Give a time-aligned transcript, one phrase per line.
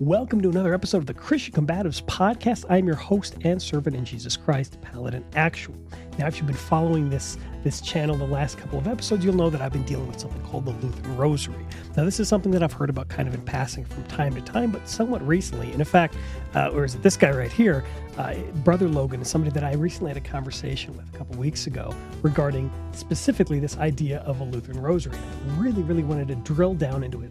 [0.00, 2.64] Welcome to another episode of the Christian Combatives Podcast.
[2.70, 5.76] I'm your host and servant in Jesus Christ, Paladin Actual.
[6.18, 9.50] Now, if you've been following this this channel the last couple of episodes, you'll know
[9.50, 11.64] that I've been dealing with something called the Lutheran Rosary.
[11.94, 14.40] Now, this is something that I've heard about kind of in passing from time to
[14.40, 15.70] time, but somewhat recently.
[15.70, 16.16] And in fact,
[16.54, 17.84] uh, or is it this guy right here?
[18.16, 18.34] Uh,
[18.64, 21.94] Brother Logan is somebody that I recently had a conversation with a couple weeks ago
[22.22, 25.16] regarding specifically this idea of a Lutheran Rosary.
[25.16, 27.30] And I really, really wanted to drill down into it.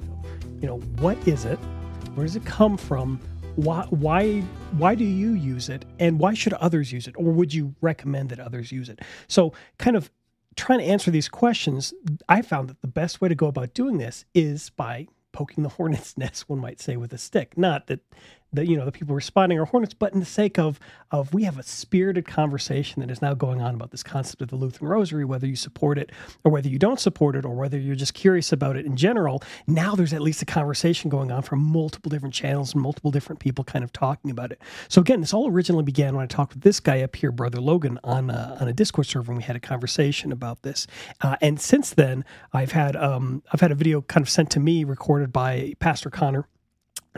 [0.62, 1.60] You know, what is it?
[2.16, 3.20] Where does it come from?
[3.56, 4.42] Why, why,
[4.78, 5.86] why do you use it?
[6.00, 7.16] And why should others use it?
[7.18, 9.00] Or would you recommend that others use it?
[9.28, 10.12] So, kind of
[10.56, 11.94] trying to answer these questions,
[12.28, 15.70] I found that the best way to go about doing this is by poking the
[15.78, 17.58] hornet's nest, one might say, with a stick.
[17.58, 18.02] Not that
[18.54, 20.80] the you know the people responding are hornets, but in the sake of
[21.12, 24.50] of we have a spirited conversation that is now going on about this concept of
[24.50, 26.12] the Lutheran Rosary, whether you support it
[26.44, 29.42] or whether you don't support it, or whether you're just curious about it in general.
[29.68, 33.40] Now there's at least a conversation going on from multiple different channels and multiple different
[33.40, 34.62] people kind of talking about it.
[34.88, 37.62] So again, this all originally began when I talked with this guy up here, Brother
[37.62, 40.88] Logan, on a, on a Discord server, and we had a conversation about this.
[41.22, 44.60] Uh, and since then, I've had um, I've had a video kind of sent to
[44.60, 46.48] me, recorded by Pastor Connor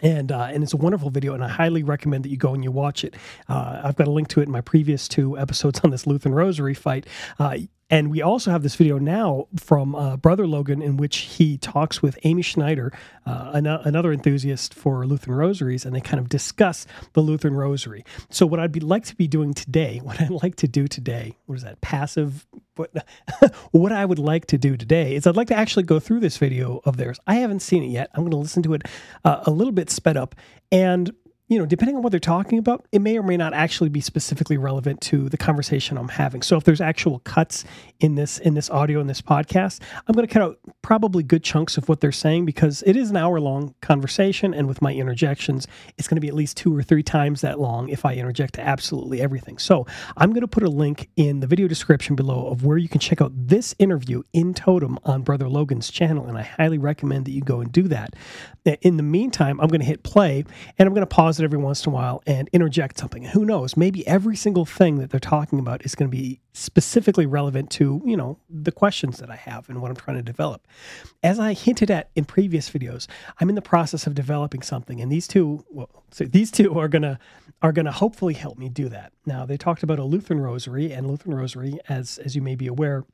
[0.02, 2.64] and uh, and it's a wonderful video, and I highly recommend that you go and
[2.64, 3.16] you watch it.
[3.48, 6.34] Uh, I've got a link to it in my previous two episodes on this Lutheran
[6.34, 7.06] Rosary fight.
[7.38, 7.58] Uh,
[7.94, 12.02] and we also have this video now from uh, Brother Logan, in which he talks
[12.02, 12.92] with Amy Schneider,
[13.28, 18.04] uh, an- another enthusiast for Lutheran rosaries, and they kind of discuss the Lutheran rosary.
[18.32, 21.38] So, what I'd be like to be doing today, what I'd like to do today,
[21.46, 22.48] what is that, passive?
[22.78, 22.92] What,
[23.72, 26.38] what I would like to do today is I'd like to actually go through this
[26.38, 27.20] video of theirs.
[27.28, 28.10] I haven't seen it yet.
[28.16, 28.82] I'm going to listen to it
[29.24, 30.34] uh, a little bit sped up
[30.72, 31.12] and
[31.54, 34.02] you know, depending on what they're talking about, it may or may not actually be
[34.02, 36.42] specifically relevant to the conversation I'm having.
[36.42, 37.64] So if there's actual cuts
[38.00, 41.44] in this in this audio in this podcast, I'm going to cut out probably good
[41.44, 44.96] chunks of what they're saying because it is an hour long conversation, and with my
[44.96, 45.68] interjections,
[46.00, 48.56] it's going to be at least two or three times that long if I interject
[48.56, 49.60] to absolutely everything.
[49.60, 49.86] So
[50.18, 53.00] I'm going to put a link in the video description below of where you can
[53.00, 57.32] check out this interview in totem on Brother Logan's channel, and I highly recommend that
[57.32, 58.16] you go and do that.
[58.82, 60.46] In the meantime, I'm going to hit play
[60.80, 63.24] and I'm going to pause it every once in a while and interject something.
[63.26, 67.26] Who knows, maybe every single thing that they're talking about is going to be specifically
[67.26, 70.68] relevant to, you know, the questions that I have and what I'm trying to develop.
[71.22, 73.08] As I hinted at in previous videos,
[73.40, 76.88] I'm in the process of developing something and these two, well, so these two are
[76.88, 77.20] going to
[77.62, 79.14] are going to hopefully help me do that.
[79.26, 82.68] Now, they talked about a Lutheran rosary and Lutheran rosary as as you may be
[82.68, 83.06] aware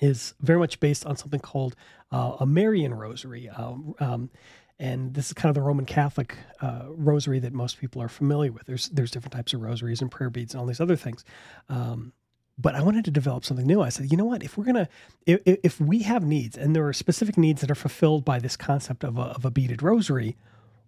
[0.00, 1.74] is very much based on something called
[2.12, 3.48] uh, a Marian rosary.
[3.48, 4.30] Um, um,
[4.80, 8.50] and this is kind of the Roman Catholic uh, rosary that most people are familiar
[8.50, 8.64] with.
[8.66, 11.22] There's there's different types of rosaries and prayer beads and all these other things.
[11.68, 12.14] Um,
[12.58, 13.80] but I wanted to develop something new.
[13.80, 14.42] I said, you know what?
[14.42, 14.88] If we're gonna,
[15.26, 18.56] if, if we have needs, and there are specific needs that are fulfilled by this
[18.56, 20.36] concept of a, of a beaded rosary,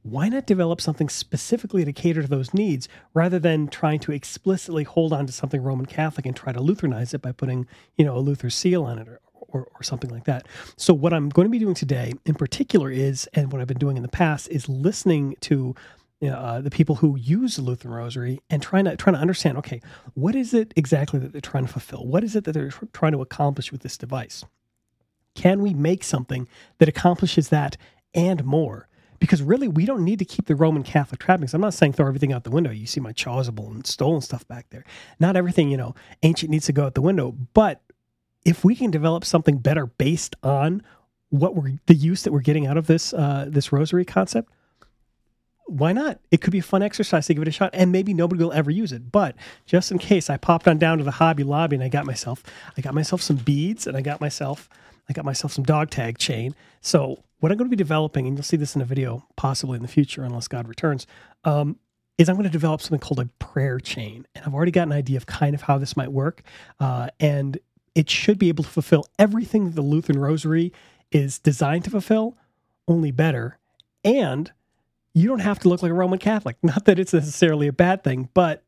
[0.02, 4.84] why not develop something specifically to cater to those needs rather than trying to explicitly
[4.84, 7.66] hold on to something Roman Catholic and try to Lutheranize it by putting,
[7.96, 9.20] you know, a Luther seal on it or,
[9.52, 10.46] or, or something like that.
[10.76, 13.78] So, what I'm going to be doing today in particular is, and what I've been
[13.78, 15.74] doing in the past, is listening to
[16.30, 19.58] uh, the people who use the Lutheran Rosary and trying to trying to understand.
[19.58, 19.80] Okay,
[20.14, 22.06] what is it exactly that they're trying to fulfill?
[22.06, 24.44] What is it that they're trying to accomplish with this device?
[25.34, 26.46] Can we make something
[26.78, 27.76] that accomplishes that
[28.14, 28.88] and more?
[29.18, 31.54] Because really, we don't need to keep the Roman Catholic trappings.
[31.54, 32.70] I'm not saying throw everything out the window.
[32.70, 34.84] You see my chasuble and stolen stuff back there.
[35.20, 37.30] Not everything, you know, ancient needs to go out the window.
[37.54, 37.80] But
[38.44, 40.82] if we can develop something better based on
[41.30, 44.50] what we're the use that we're getting out of this uh, this rosary concept,
[45.66, 46.20] why not?
[46.30, 48.52] It could be a fun exercise to give it a shot, and maybe nobody will
[48.52, 49.10] ever use it.
[49.10, 49.36] But
[49.66, 52.42] just in case, I popped on down to the Hobby Lobby and I got myself
[52.76, 54.68] I got myself some beads and I got myself
[55.08, 56.54] I got myself some dog tag chain.
[56.80, 59.76] So what I'm going to be developing, and you'll see this in a video possibly
[59.76, 61.06] in the future, unless God returns,
[61.44, 61.76] um,
[62.18, 64.92] is I'm going to develop something called a prayer chain, and I've already got an
[64.92, 66.42] idea of kind of how this might work,
[66.78, 67.58] uh, and
[67.94, 70.72] it should be able to fulfill everything the Lutheran Rosary
[71.10, 72.36] is designed to fulfill,
[72.88, 73.58] only better,
[74.04, 74.50] and
[75.14, 76.56] you don't have to look like a Roman Catholic.
[76.62, 78.64] Not that it's necessarily a bad thing, but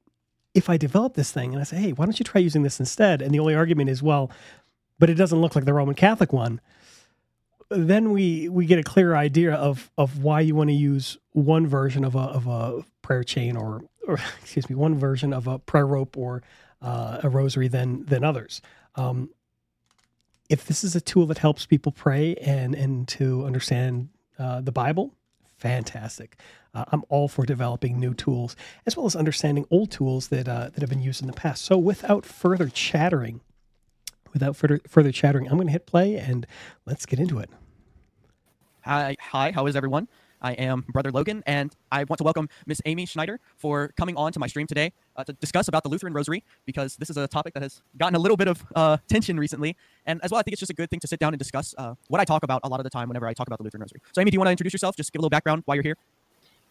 [0.55, 2.79] if I develop this thing and I say, hey, why don't you try using this
[2.79, 3.21] instead?
[3.21, 4.31] And the only argument is, well,
[4.99, 6.61] but it doesn't look like the Roman Catholic one.
[7.70, 11.67] Then we we get a clear idea of of why you want to use one
[11.67, 15.59] version of a of a prayer chain or or excuse me one version of a
[15.59, 16.43] prayer rope or
[16.82, 18.61] uh, a rosary than than others.
[18.96, 19.31] Um,
[20.49, 24.08] if this is a tool that helps people pray and and to understand
[24.38, 25.14] uh, the Bible,
[25.56, 26.38] fantastic.
[26.75, 30.70] Uh, I'm all for developing new tools as well as understanding old tools that uh,
[30.70, 31.64] that have been used in the past.
[31.64, 33.41] So, without further chattering,
[34.32, 36.46] without further further chattering, I'm going to hit play and
[36.85, 37.50] let's get into it.
[38.82, 39.50] Hi, hi.
[39.52, 40.08] How is everyone?
[40.44, 44.31] I am Brother Logan, and I want to welcome Miss Amy Schneider for coming on
[44.32, 47.26] to my stream today uh, to discuss about the Lutheran Rosary because this is a
[47.26, 49.75] topic that has gotten a little bit of uh, tension recently,
[50.05, 51.75] and as well, I think it's just a good thing to sit down and discuss
[51.79, 53.64] uh, what I talk about a lot of the time whenever I talk about the
[53.64, 54.02] Lutheran Rosary.
[54.12, 54.96] So, Amy, do you want to introduce yourself?
[54.96, 55.96] Just give a little background why you're here.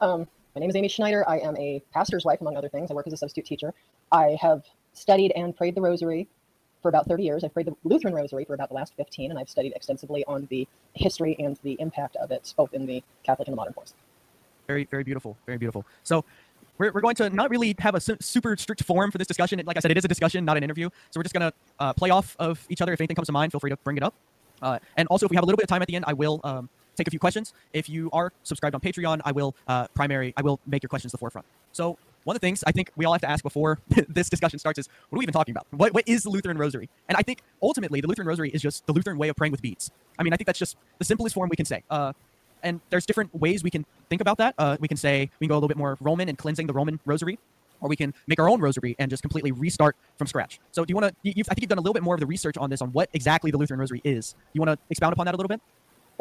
[0.01, 1.27] Um, my name is Amy Schneider.
[1.27, 2.91] I am a pastor's wife, among other things.
[2.91, 3.73] I work as a substitute teacher.
[4.11, 6.27] I have studied and prayed the Rosary
[6.83, 7.43] for about 30 years.
[7.43, 10.47] I've prayed the Lutheran Rosary for about the last 15, and I've studied extensively on
[10.51, 13.95] the history and the impact of it, both in the Catholic and the modern forms.
[14.67, 15.35] Very, very beautiful.
[15.47, 15.85] Very beautiful.
[16.03, 16.23] So,
[16.77, 19.61] we're, we're going to not really have a su- super strict form for this discussion.
[19.65, 20.89] Like I said, it is a discussion, not an interview.
[21.09, 22.93] So, we're just going to uh, play off of each other.
[22.93, 24.13] If anything comes to mind, feel free to bring it up.
[24.61, 26.13] Uh, and also, if we have a little bit of time at the end, I
[26.13, 27.53] will um, take a few questions.
[27.73, 31.11] If you are subscribed on Patreon, I will uh, primary, I will make your questions
[31.11, 31.45] the forefront.
[31.71, 34.59] So one of the things I think we all have to ask before this discussion
[34.59, 35.67] starts is, what are we even talking about?
[35.71, 36.89] What, what is the Lutheran Rosary?
[37.09, 39.61] And I think ultimately the Lutheran Rosary is just the Lutheran way of praying with
[39.61, 39.91] beads.
[40.17, 41.83] I mean, I think that's just the simplest form we can say.
[41.89, 42.13] Uh,
[42.63, 44.55] and there's different ways we can think about that.
[44.57, 46.73] Uh, we can say we can go a little bit more Roman and cleansing the
[46.73, 47.37] Roman Rosary,
[47.81, 50.59] or we can make our own Rosary and just completely restart from scratch.
[50.71, 51.29] So, do you want to?
[51.29, 53.09] I think you've done a little bit more of the research on this on what
[53.13, 54.35] exactly the Lutheran Rosary is.
[54.53, 55.61] You want to expound upon that a little bit?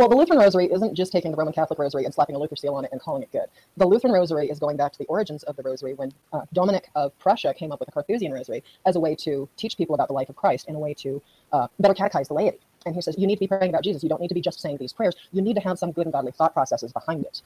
[0.03, 2.57] Well, the Lutheran Rosary isn't just taking the Roman Catholic Rosary and slapping a Luther
[2.57, 3.47] seal on it and calling it good.
[3.77, 6.91] The Lutheran Rosary is going back to the origins of the Rosary when uh, Dominic
[6.97, 10.09] of Prussia came up with the Carthusian Rosary as a way to teach people about
[10.09, 11.23] the life of Christ and a way to
[11.53, 12.59] uh, better catechize the laity.
[12.85, 14.03] And he says, you need to be praying about Jesus.
[14.03, 15.15] You don't need to be just saying these prayers.
[15.31, 17.41] You need to have some good and godly thought processes behind it.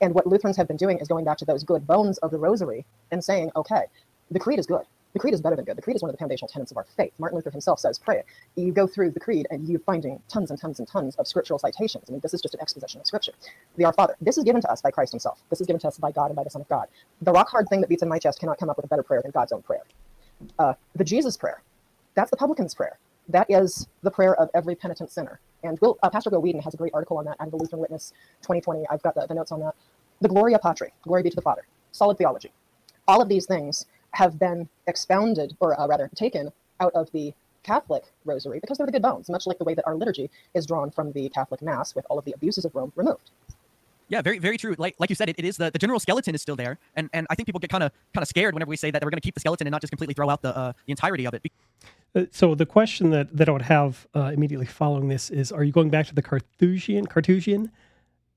[0.00, 2.38] And what Lutherans have been doing is going back to those good bones of the
[2.38, 3.82] Rosary and saying, okay,
[4.30, 4.86] the creed is good
[5.18, 5.76] the creed is better than good.
[5.76, 7.12] The creed is one of the foundational tenets of our faith.
[7.18, 8.26] Martin Luther himself says, pray it.
[8.54, 11.58] You go through the creed and you're finding tons and tons and tons of scriptural
[11.58, 12.04] citations.
[12.08, 13.32] I mean, this is just an exposition of scripture.
[13.76, 14.14] The Our Father.
[14.20, 15.40] This is given to us by Christ himself.
[15.50, 16.86] This is given to us by God and by the Son of God.
[17.22, 19.02] The rock hard thing that beats in my chest cannot come up with a better
[19.02, 19.82] prayer than God's own prayer.
[20.58, 21.62] Uh, the Jesus prayer.
[22.14, 22.98] That's the publican's prayer.
[23.28, 25.40] That is the prayer of every penitent sinner.
[25.64, 27.56] And Will, uh, Pastor Bill Weedon has a great article on that out of the
[27.56, 28.12] Lutheran Witness
[28.42, 28.84] 2020.
[28.88, 29.74] I've got the, the notes on that.
[30.20, 31.66] The Gloria Patri, glory be to the Father.
[31.90, 32.52] Solid theology.
[33.08, 38.04] All of these things have been expounded, or uh, rather taken out of the Catholic
[38.24, 40.90] rosary because they're the good bones, much like the way that our liturgy is drawn
[40.90, 43.30] from the Catholic Mass with all of the abuses of Rome removed.
[44.08, 44.74] Yeah, very, very true.
[44.78, 47.10] Like, like you said, it, it is the, the general skeleton is still there, and,
[47.12, 49.10] and I think people get kind of kind of scared whenever we say that we're
[49.10, 51.26] going to keep the skeleton and not just completely throw out the uh, the entirety
[51.26, 51.44] of it.
[52.14, 55.62] Uh, so the question that, that I would have uh, immediately following this is: Are
[55.62, 57.70] you going back to the Carthusian Carthusian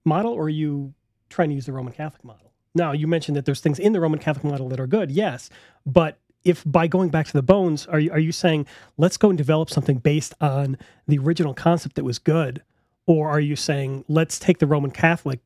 [0.03, 0.93] model, or are you
[1.29, 2.50] trying to use the Roman Catholic model?
[2.73, 5.49] Now, you mentioned that there's things in the Roman Catholic model that are good, yes,
[5.85, 8.65] but if by going back to the bones, are you, are you saying
[8.97, 10.77] let's go and develop something based on
[11.07, 12.63] the original concept that was good,
[13.05, 15.39] or are you saying let's take the Roman Catholic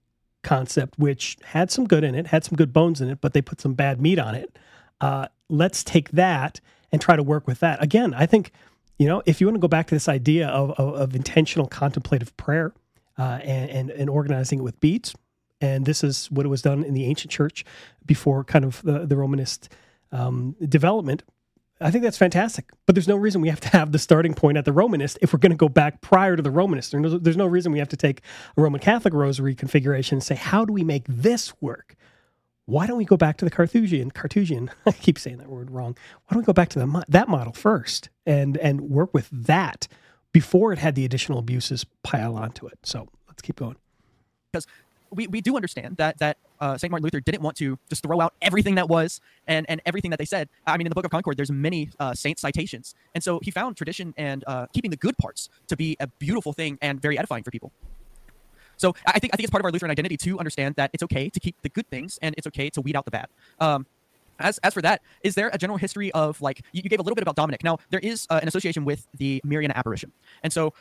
[0.43, 3.41] concept, which had some good in it, had some good bones in it, but they
[3.41, 4.57] put some bad meat on it?
[5.01, 6.61] Uh, let's take that
[6.91, 7.83] and try to work with that.
[7.83, 8.51] Again, I think
[8.97, 11.67] you know if you want to go back to this idea of, of, of intentional
[11.67, 12.73] contemplative prayer
[13.17, 15.13] uh, and, and and organizing it with beats,
[15.61, 17.63] and this is what it was done in the ancient church
[18.05, 19.69] before kind of the, the Romanist
[20.11, 21.23] um, development.
[21.81, 24.57] I think that's fantastic, but there's no reason we have to have the starting point
[24.57, 26.91] at the Romanist if we're going to go back prior to the Romanist.
[26.91, 28.21] There's no, there's no reason we have to take
[28.55, 31.95] a Roman Catholic rosary configuration and say, how do we make this work?
[32.65, 34.09] Why don't we go back to the Carthusian?
[34.11, 35.97] Carthusian, I keep saying that word wrong.
[36.25, 39.87] Why don't we go back to the, that model first and and work with that
[40.31, 42.79] before it had the additional abuses pile onto it?
[42.83, 43.75] So let's keep going.
[44.51, 44.65] Because
[45.11, 48.21] we, we do understand that that uh, Saint Martin Luther didn't want to just throw
[48.21, 50.49] out everything that was and and everything that they said.
[50.65, 53.51] I mean, in the Book of Concord, there's many uh, saint citations, and so he
[53.51, 57.17] found tradition and uh, keeping the good parts to be a beautiful thing and very
[57.17, 57.71] edifying for people.
[58.77, 61.03] So I think I think it's part of our Lutheran identity to understand that it's
[61.03, 63.27] okay to keep the good things and it's okay to weed out the bad.
[63.59, 63.85] Um,
[64.39, 67.03] as, as for that, is there a general history of like you, you gave a
[67.03, 67.63] little bit about Dominic?
[67.63, 70.11] Now there is uh, an association with the Mariana apparition,
[70.43, 70.73] and so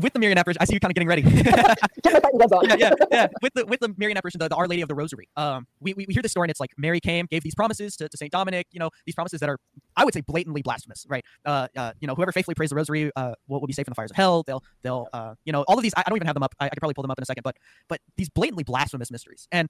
[0.00, 1.22] with the Marian apparition, I see you kind of getting ready.
[2.04, 3.26] yeah, yeah, yeah.
[3.42, 5.28] With the with the Marian apparition, the, the Our Lady of the Rosary.
[5.36, 7.96] Um, we, we, we hear this story, and it's like Mary came, gave these promises
[7.96, 8.66] to, to Saint Dominic.
[8.70, 9.58] You know, these promises that are,
[9.96, 11.24] I would say, blatantly blasphemous, right?
[11.44, 13.90] Uh, uh you know, whoever faithfully prays the Rosary uh, will, will be safe in
[13.90, 14.42] the fires of hell.
[14.42, 15.94] They'll they'll uh, you know, all of these.
[15.96, 16.54] I, I don't even have them up.
[16.60, 17.56] I, I could probably pull them up in a second, but
[17.88, 19.68] but these blatantly blasphemous mysteries and.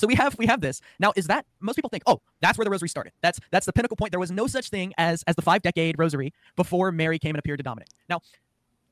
[0.00, 1.12] So we have we have this now.
[1.14, 2.02] Is that most people think?
[2.06, 3.12] Oh, that's where the rosary started.
[3.22, 4.10] That's that's the pinnacle point.
[4.10, 7.38] There was no such thing as as the five decade rosary before Mary came and
[7.38, 7.86] appeared to Dominic.
[8.08, 8.20] Now,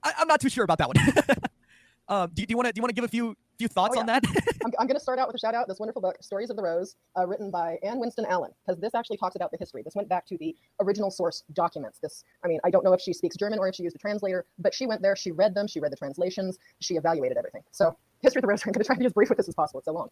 [0.02, 0.96] I, am not too sure about that one.
[2.08, 3.92] um, do, do, you want to do you want to give a few few thoughts
[3.92, 4.00] oh, yeah.
[4.00, 4.24] on that?
[4.64, 5.68] I'm, I'm going to start out with a shout out.
[5.68, 8.94] This wonderful book, Stories of the Rose, uh, written by Anne Winston Allen, because this
[8.94, 9.82] actually talks about the history.
[9.82, 11.98] This went back to the original source documents.
[11.98, 13.98] This, I mean, I don't know if she speaks German or if she used a
[13.98, 17.62] translator, but she went there, she read them, she read the translations, she evaluated everything.
[17.70, 18.62] So, history of the Rose.
[18.66, 19.80] I'm going to try to be as brief with this as possible.
[19.80, 20.08] It's so long.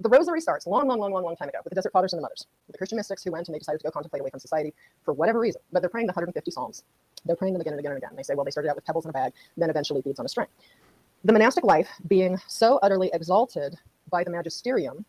[0.00, 2.18] The Rosary starts long, long, long, long, long time ago with the Desert Fathers and
[2.18, 4.40] the Mothers, the Christian mystics who went and they decided to go contemplate away from
[4.40, 6.84] society for whatever reason, but they're praying the 150 Psalms.
[7.24, 8.16] They're praying them again and again and again.
[8.16, 10.26] They say, well, they started out with pebbles in a bag, then eventually beads on
[10.26, 10.48] a string.
[11.24, 13.76] The monastic life being so utterly exalted
[14.10, 15.04] by the magisterium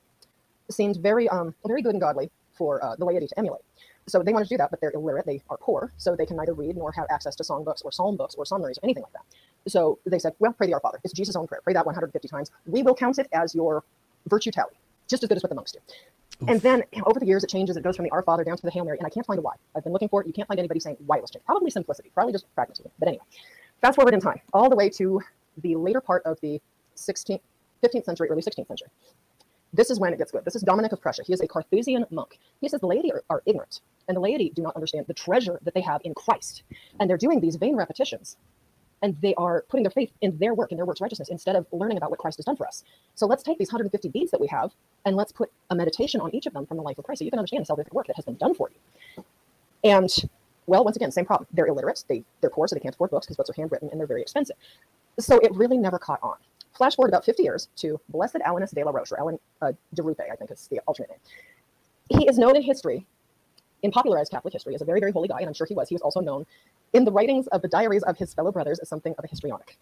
[0.69, 3.61] seemed very, um, very good and godly for uh, the laity to emulate.
[4.07, 5.25] So they wanted to do that, but they're illiterate.
[5.25, 8.17] They are poor, so they can neither read nor have access to songbooks or psalm
[8.17, 9.23] books or summaries or anything like that.
[9.67, 10.99] So they said, well, pray the Our Father.
[11.03, 11.61] It's Jesus' own prayer.
[11.63, 12.51] Pray that 150 times.
[12.65, 13.83] We will count it as your
[14.27, 14.73] virtue tally,
[15.07, 15.79] just as good as what the monks do.
[16.41, 16.49] Oof.
[16.49, 17.77] And then you know, over the years, it changes.
[17.77, 19.39] It goes from the Our Father down to the Hail Mary, and I can't find
[19.39, 19.53] a why.
[19.75, 20.27] I've been looking for it.
[20.27, 21.45] You can't find anybody saying why it was changed.
[21.45, 22.91] Probably simplicity, probably just pragmatism.
[22.99, 23.23] But anyway,
[23.81, 25.21] fast forward in time, all the way to
[25.61, 26.61] the later part of the
[26.95, 27.41] 16th,
[27.83, 28.89] 15th century, early 16th century.
[29.73, 30.45] This is when it gets good.
[30.45, 31.23] This is Dominic of Prussia.
[31.25, 32.37] He is a Carthusian monk.
[32.61, 35.59] He says the laity are, are ignorant, and the laity do not understand the treasure
[35.63, 36.63] that they have in Christ.
[36.99, 38.37] And they're doing these vain repetitions,
[39.03, 41.67] and they are putting their faith in their work, and their work's righteousness, instead of
[41.71, 42.83] learning about what Christ has done for us.
[43.13, 44.71] So let's take these 150 beads that we have,
[45.05, 47.25] and let's put a meditation on each of them from the life of Christ, so
[47.25, 49.23] you can understand the salvific work that has been done for you.
[49.83, 50.09] And
[50.65, 51.47] well, once again, same problem.
[51.51, 52.03] They're illiterate.
[52.07, 54.21] They they're poor, so they can't afford books because books are handwritten and they're very
[54.21, 54.55] expensive.
[55.19, 56.37] So it really never caught on.
[56.73, 60.01] Flash forward about 50 years to Blessed Alanus de la Roche, or Alan uh, de
[60.01, 62.19] Rupe, I think is the alternate name.
[62.19, 63.05] He is known in history,
[63.83, 65.89] in popularized Catholic history, as a very, very holy guy, and I'm sure he was.
[65.89, 66.45] He was also known
[66.93, 69.77] in the writings of the diaries of his fellow brothers as something of a histrionic.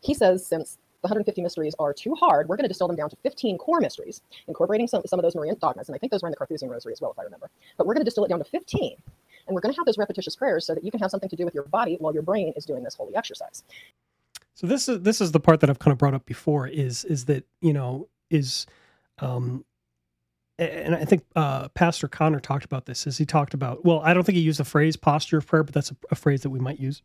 [0.00, 3.10] He says, since the 150 mysteries are too hard, we're going to distill them down
[3.10, 6.22] to 15 core mysteries, incorporating some, some of those Marian dogmas, and I think those
[6.22, 7.50] were in the Carthusian Rosary as well, if I remember.
[7.78, 8.96] But we're going to distill it down to 15,
[9.46, 11.36] and we're going to have those repetitious prayers so that you can have something to
[11.36, 13.62] do with your body while your brain is doing this holy exercise.
[14.54, 17.04] So this is this is the part that I've kind of brought up before is
[17.04, 18.66] is that you know is
[19.18, 19.64] um
[20.58, 23.06] and I think uh, Pastor Connor talked about this.
[23.06, 23.84] Is he talked about?
[23.84, 26.14] Well, I don't think he used the phrase posture of prayer, but that's a, a,
[26.14, 27.02] phrase that we might use.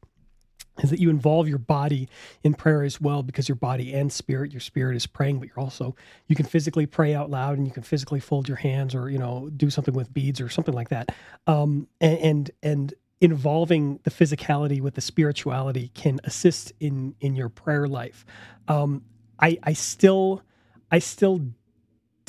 [0.84, 2.08] Is that you involve your body
[2.44, 5.60] in prayer as well, because your body and spirit, your spirit is praying, but you're
[5.60, 5.96] also
[6.28, 9.18] you can physically pray out loud, and you can physically fold your hands, or you
[9.18, 11.10] know do something with beads or something like that.
[11.48, 17.50] Um, and and, and involving the physicality with the spirituality can assist in in your
[17.50, 18.26] prayer life.
[18.68, 19.04] Um,
[19.40, 20.44] I I still
[20.92, 21.42] I still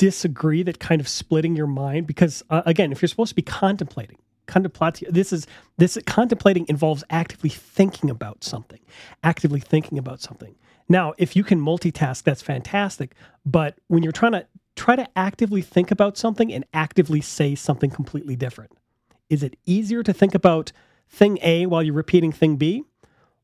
[0.01, 3.43] disagree that kind of splitting your mind because uh, again, if you're supposed to be
[3.43, 4.17] contemplating,
[4.49, 8.81] contemplatio, this is this contemplating involves actively thinking about something,
[9.23, 10.55] actively thinking about something.
[10.89, 13.15] Now, if you can multitask, that's fantastic.
[13.45, 17.91] But when you're trying to try to actively think about something and actively say something
[17.91, 18.73] completely different,
[19.29, 20.73] is it easier to think about
[21.11, 22.85] thing A while you're repeating thing B?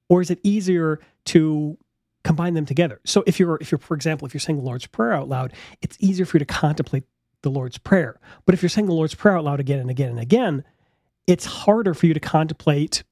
[0.09, 1.77] Or is it easier to
[2.27, 3.01] combine them together?
[3.05, 5.53] So if you're if you're for example, if you're saying the Lord's Prayer out loud,
[5.83, 7.05] it's easier for you to contemplate
[7.43, 8.19] the Lord's Prayer.
[8.45, 10.65] But if you're saying the Lord's Prayer out loud again and again and again,
[11.27, 13.03] it's harder for you to contemplate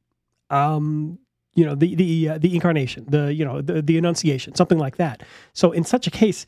[0.50, 1.18] um,
[1.54, 4.96] you know the the uh, the incarnation the you know the the annunciation something like
[4.96, 6.46] that so in such a case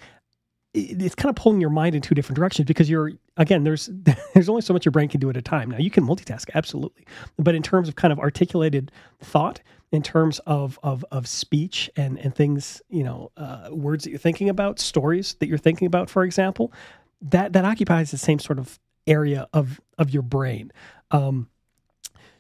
[0.74, 3.88] it's kind of pulling your mind in two different directions because you're again there's
[4.34, 6.50] there's only so much your brain can do at a time now you can multitask
[6.54, 7.04] absolutely
[7.38, 9.60] but in terms of kind of articulated thought
[9.92, 14.18] in terms of of of speech and and things you know uh, words that you're
[14.18, 16.72] thinking about stories that you're thinking about for example
[17.20, 20.72] that that occupies the same sort of area of of your brain
[21.10, 21.48] um,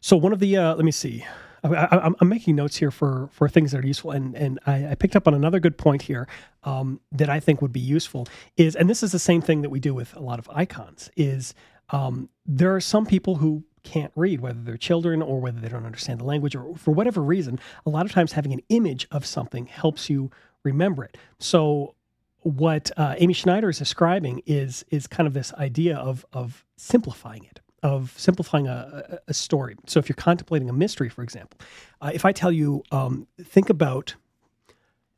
[0.00, 1.24] so one of the uh, let me see
[1.74, 4.94] I, am making notes here for for things that are useful, and and I, I
[4.94, 6.28] picked up on another good point here
[6.64, 8.26] um, that I think would be useful
[8.56, 11.10] is, and this is the same thing that we do with a lot of icons.
[11.16, 11.54] Is
[11.90, 15.86] um, there are some people who can't read, whether they're children or whether they don't
[15.86, 17.58] understand the language or for whatever reason.
[17.86, 20.30] A lot of times, having an image of something helps you
[20.64, 21.16] remember it.
[21.38, 21.94] So
[22.42, 27.44] what uh, Amy Schneider is describing is is kind of this idea of of simplifying
[27.44, 29.76] it of simplifying a, a, story.
[29.86, 31.60] So if you're contemplating a mystery, for example,
[32.00, 34.16] uh, if I tell you, um, think about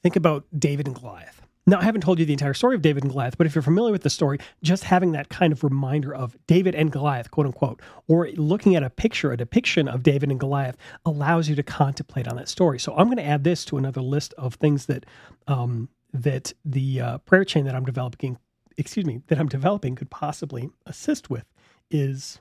[0.02, 1.40] think about David and Goliath.
[1.68, 3.60] Now, I haven't told you the entire story of David and Goliath, but if you're
[3.60, 7.44] familiar with the story, just having that kind of reminder of David and Goliath, quote
[7.44, 11.62] unquote, or looking at a picture, a depiction of David and Goliath, allows you to
[11.62, 12.78] contemplate on that story.
[12.78, 15.04] So I'm going to add this to another list of things that
[15.46, 18.38] um, that the uh, prayer chain that I'm developing,
[18.78, 21.44] excuse me, that I'm developing could possibly assist with.
[21.90, 22.40] Is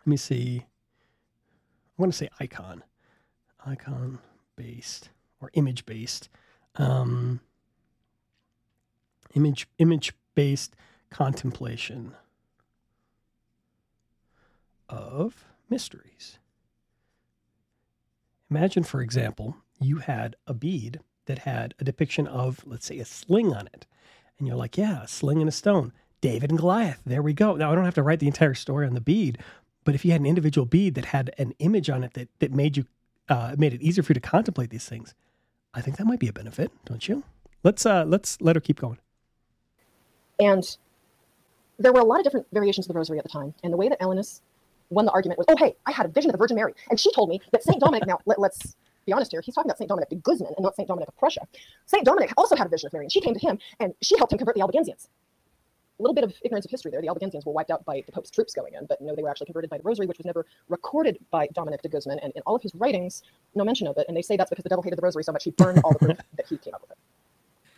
[0.00, 0.66] let me see.
[1.96, 2.82] I want to say icon,
[3.64, 4.18] icon
[4.56, 6.28] based or image based,
[6.74, 7.40] um,
[9.34, 10.74] image image based
[11.10, 12.14] contemplation
[14.88, 16.38] of mysteries.
[18.50, 23.04] Imagine, for example, you had a bead that had a depiction of, let's say, a
[23.04, 23.86] sling on it.
[24.38, 25.92] And you're like, yeah, a sling and a stone.
[26.20, 27.00] David and Goliath.
[27.06, 27.54] There we go.
[27.54, 29.38] Now, I don't have to write the entire story on the bead,
[29.84, 32.52] but if you had an individual bead that had an image on it that, that
[32.52, 32.84] made you
[33.28, 35.14] uh, made it easier for you to contemplate these things,
[35.72, 37.22] I think that might be a benefit, don't you?
[37.62, 38.98] Let's uh, let's let her keep going.
[40.40, 40.76] And
[41.78, 43.76] there were a lot of different variations of the rosary at the time, and the
[43.76, 44.40] way that Alanus
[44.90, 46.98] won the argument was, "Oh, hey, I had a vision of the Virgin Mary, and
[46.98, 48.74] she told me that Saint Dominic." now let, us
[49.06, 49.88] be honest here, he's talking about St.
[49.88, 50.86] Dominic de Guzman and not St.
[50.86, 51.40] Dominic of Prussia.
[51.86, 52.04] St.
[52.04, 54.32] Dominic also had a vision of Mary, and she came to him, and she helped
[54.32, 55.08] him convert the Albigensians.
[55.98, 57.00] A little bit of ignorance of history there.
[57.00, 59.28] The Albigensians were wiped out by the Pope's troops going in, but no, they were
[59.28, 62.42] actually converted by the Rosary, which was never recorded by Dominic de Guzman, and in
[62.46, 63.22] all of his writings,
[63.54, 64.06] no mention of it.
[64.08, 65.92] And they say that's because the devil hated the Rosary so much he burned all
[65.92, 66.98] the proof that he came up with it.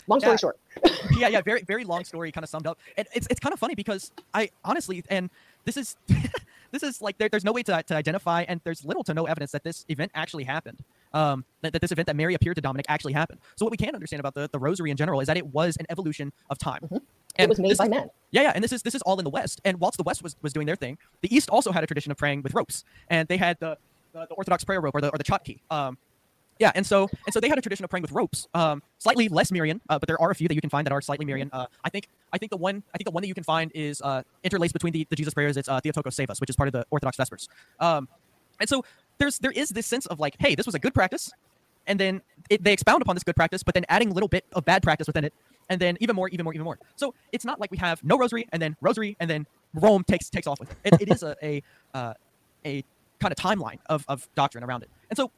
[0.08, 0.36] Long story Yeah.
[0.36, 0.58] short.
[1.16, 2.78] yeah, yeah, very, very long story, kind of summed up.
[2.96, 5.30] And it's, it's kind of funny because I honestly, and
[5.64, 5.96] this is,
[6.72, 9.26] this is like there, there's no way to, to identify, and there's little to no
[9.26, 10.80] evidence that this event actually happened.
[11.14, 13.38] Um, that, that this event that Mary appeared to Dominic actually happened.
[13.56, 15.76] So what we can understand about the, the Rosary in general is that it was
[15.76, 16.80] an evolution of time.
[16.90, 17.00] Mhm.
[17.36, 18.08] And it was made by is- men.
[18.30, 19.60] Yeah, yeah, and this is this is all in the West.
[19.64, 22.10] And whilst the West was, was doing their thing, the East also had a tradition
[22.10, 23.76] of praying with ropes, and they had the
[24.14, 25.60] the, the Orthodox prayer rope or the or the chotki.
[25.70, 25.98] Um,
[26.62, 28.46] yeah, and so and so they had a tradition of praying with ropes.
[28.54, 30.92] Um, slightly less Marian, uh, but there are a few that you can find that
[30.92, 31.50] are slightly Marian.
[31.52, 33.72] Uh, I think I think the one I think the one that you can find
[33.74, 35.56] is uh, interlaced between the, the Jesus prayers.
[35.56, 37.48] It's uh, Theotokos Save Us, which is part of the Orthodox Vespers.
[37.80, 38.08] Um,
[38.60, 38.84] and so
[39.18, 41.32] there's there is this sense of like, hey, this was a good practice,
[41.88, 44.44] and then it, they expound upon this good practice, but then adding a little bit
[44.52, 45.34] of bad practice within it,
[45.68, 46.78] and then even more, even more, even more.
[46.94, 50.30] So it's not like we have no rosary and then rosary and then Rome takes
[50.30, 50.76] takes off with it.
[50.84, 52.14] It, it is a a uh,
[52.64, 52.84] a
[53.18, 54.90] kind of timeline of, of doctrine around it.
[55.10, 55.30] And so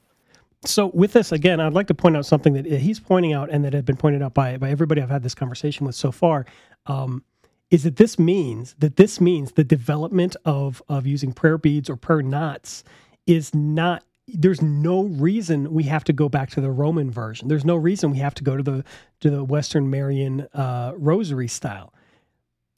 [0.67, 3.65] So with this again, I'd like to point out something that he's pointing out and
[3.65, 6.47] that had been pointed out by by everybody I've had this conversation with so far.
[6.87, 7.25] Um,
[7.71, 11.97] is that this means that this means the development of of using prayer beads or
[11.97, 12.85] prayer knots
[13.27, 17.49] is not there's no reason we have to go back to the Roman version.
[17.49, 18.85] There's no reason we have to go to the
[19.21, 21.93] to the Western Marian uh, rosary style.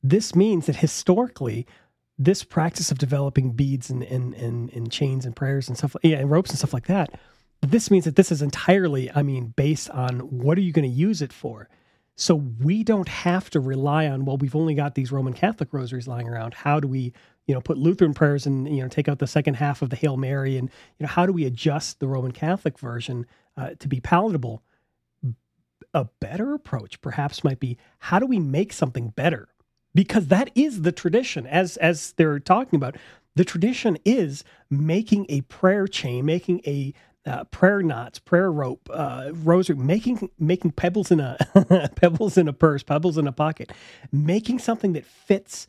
[0.02, 1.66] This means that historically,
[2.18, 6.16] this practice of developing beads and and, and, and chains and prayers and stuff, yeah,
[6.16, 7.10] and ropes and stuff like that,
[7.70, 10.96] this means that this is entirely, I mean, based on what are you going to
[10.96, 11.68] use it for?
[12.16, 16.08] So we don't have to rely on, well, we've only got these Roman Catholic rosaries
[16.08, 16.54] lying around.
[16.54, 17.12] How do we,
[17.46, 19.96] you know, put Lutheran prayers and, you know, take out the second half of the
[19.96, 23.88] Hail Mary and, you know, how do we adjust the Roman Catholic version uh, to
[23.88, 24.62] be palatable?
[25.92, 29.48] A better approach perhaps might be how do we make something better?
[29.94, 32.96] Because that is the tradition, as as they're talking about.
[33.34, 36.92] The tradition is making a prayer chain, making a
[37.26, 41.36] uh, prayer knots, prayer rope, uh, rosary, making making pebbles in a
[41.96, 43.72] pebbles in a purse, pebbles in a pocket,
[44.12, 45.66] making something that fits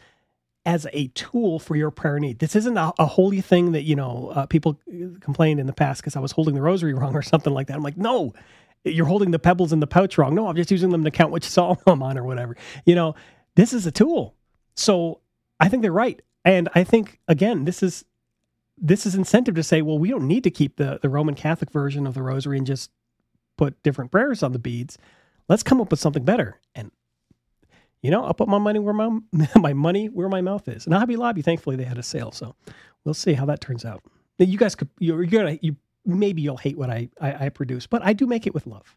[0.65, 2.39] as a tool for your prayer need.
[2.39, 4.79] This isn't a, a holy thing that you know uh, people
[5.21, 7.75] complained in the past because I was holding the rosary wrong or something like that.
[7.75, 8.33] I'm like, no,
[8.83, 10.35] you're holding the pebbles in the pouch wrong.
[10.35, 12.55] No, I'm just using them to count which psalm I'm on or whatever.
[12.85, 13.15] You know,
[13.55, 14.35] this is a tool.
[14.75, 15.21] So
[15.59, 18.05] I think they're right, and I think again, this is
[18.77, 21.71] this is incentive to say, well, we don't need to keep the the Roman Catholic
[21.71, 22.91] version of the rosary and just
[23.57, 24.97] put different prayers on the beads.
[25.49, 26.59] Let's come up with something better.
[26.75, 26.91] And
[28.01, 29.19] you know, I'll put my money where my
[29.55, 30.85] my money where my mouth is.
[30.85, 32.55] And Hobby Lobby, thankfully, they had a sale, so
[33.05, 34.03] we'll see how that turns out.
[34.39, 38.03] You guys could you're gonna you maybe you'll hate what I, I I produce, but
[38.05, 38.95] I do make it with love.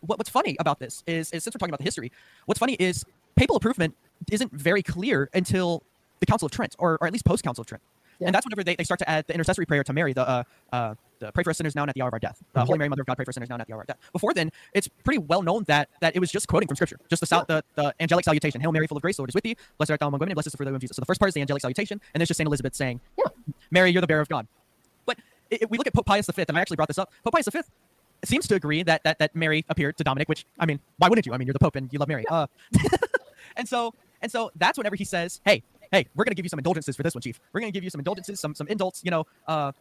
[0.00, 2.12] what, what's funny about this is, is since we're talking about the history,
[2.46, 3.04] what's funny is
[3.36, 3.96] papal approvement
[4.30, 5.82] isn't very clear until
[6.20, 7.82] the Council of Trent, or, or at least post Council of Trent.
[8.18, 8.26] Yeah.
[8.26, 10.42] And that's whenever they, they start to add the intercessory prayer to Mary, the, uh,
[10.72, 12.42] uh, the pray for us sinners now and at the hour of our death.
[12.54, 13.80] Uh, Holy Mary, Mother of God, pray for us sinners now and at the hour
[13.80, 13.98] of our death.
[14.12, 17.20] Before then, it's pretty well known that that it was just quoting from Scripture, just
[17.20, 18.60] the, sal- the, the angelic salutation.
[18.60, 19.56] Hail Mary, full of grace, the Lord is with thee.
[19.78, 20.96] Blessed art thou among women, and blessed is the fruit of thy womb, Jesus.
[20.96, 23.24] So the first part is the angelic salutation, and it's just Saint Elizabeth saying, Yeah.
[23.70, 24.46] Mary, you're the bearer of God.
[25.06, 25.18] But
[25.50, 27.48] if we look at Pope Pius V, and I actually brought this up, Pope Pius
[27.52, 27.60] V
[28.24, 31.26] seems to agree that, that that Mary appeared to Dominic, which I mean, why wouldn't
[31.26, 31.32] you?
[31.32, 32.24] I mean, you're the Pope and you love Mary.
[32.28, 32.46] Uh,
[33.56, 36.58] and so and so that's whenever he says, "Hey, hey, we're gonna give you some
[36.58, 37.40] indulgences for this one, Chief.
[37.52, 39.72] We're gonna give you some indulgences, some some indults, you know." Uh,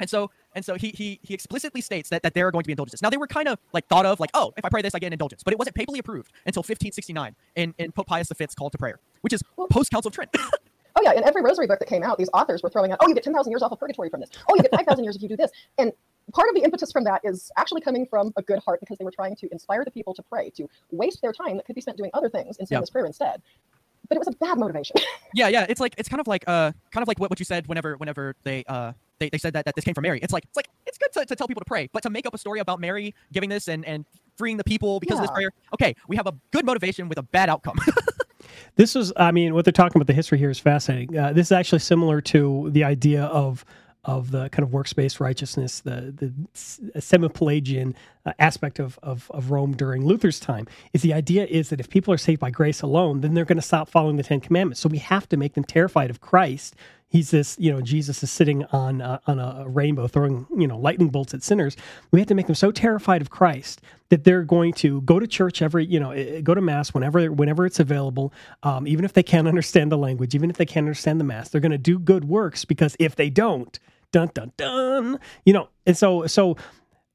[0.00, 2.66] and so and so he he he explicitly states that that there are going to
[2.66, 3.02] be indulgences.
[3.02, 4.98] Now they were kind of like thought of like, oh, if I pray this, I
[4.98, 8.54] get an indulgence, but it wasn't papally approved until 1569 in in Pope Pius V's
[8.54, 10.30] call to prayer, which is post Council of Trent.
[10.96, 13.06] Oh yeah, in every rosary book that came out, these authors were throwing out, "Oh,
[13.06, 14.30] you get ten thousand years off of purgatory from this.
[14.50, 15.92] Oh, you get five thousand years if you do this." And
[16.32, 19.04] part of the impetus from that is actually coming from a good heart because they
[19.04, 21.80] were trying to inspire the people to pray, to waste their time that could be
[21.80, 22.80] spent doing other things and saying Yeah.
[22.80, 23.40] this prayer instead.
[24.08, 24.96] But it was a bad motivation.
[25.34, 25.66] yeah, yeah.
[25.68, 27.96] It's like it's kind of like uh kind of like what, what you said whenever
[27.96, 30.20] whenever they uh they, they said that, that this came from Mary.
[30.22, 32.26] It's like it's like it's good to, to tell people to pray, but to make
[32.26, 34.04] up a story about Mary giving this and and
[34.36, 35.50] freeing the people because of this prayer.
[35.74, 37.78] Okay, we have a good motivation with a bad outcome.
[38.76, 41.16] This is, I mean, what they're talking about the history here is fascinating.
[41.18, 43.64] Uh, this is actually similar to the idea of
[44.08, 47.94] of the kind of works-based righteousness, the the semi-Pelagian
[48.24, 50.66] uh, aspect of, of of Rome during Luther's time.
[50.94, 53.56] Is the idea is that if people are saved by grace alone, then they're going
[53.56, 54.80] to stop following the Ten Commandments.
[54.80, 56.74] So we have to make them terrified of Christ.
[57.10, 60.78] He's this, you know, Jesus is sitting on uh, on a rainbow throwing, you know,
[60.78, 61.76] lightning bolts at sinners.
[62.10, 65.26] We have to make them so terrified of Christ that they're going to go to
[65.26, 69.12] church every, you know, eh, go to mass whenever whenever it's available, um, even if
[69.12, 71.50] they can't understand the language, even if they can't understand the mass.
[71.50, 73.78] They're going to do good works because if they don't,
[74.12, 75.68] dun dun dun, you know.
[75.86, 76.56] And so so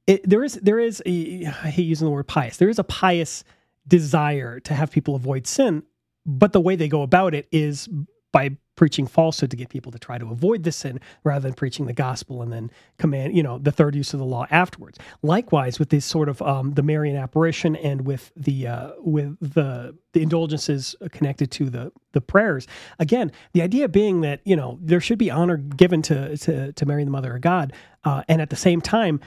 [0.07, 2.57] it, there is there is a, I hate using the word pious.
[2.57, 3.43] There is a pious
[3.87, 5.83] desire to have people avoid sin,
[6.25, 7.89] but the way they go about it is
[8.31, 11.85] by preaching falsehood to get people to try to avoid the sin rather than preaching
[11.85, 14.97] the gospel and then command you know the third use of the law afterwards.
[15.21, 19.95] Likewise with this sort of um, the marian apparition and with the uh, with the
[20.13, 22.67] the indulgences connected to the the prayers
[22.99, 26.85] again the idea being that you know there should be honor given to to, to
[26.85, 29.19] mary the mother of god uh, and at the same time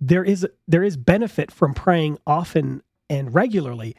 [0.00, 3.94] there is there is benefit from praying often and regularly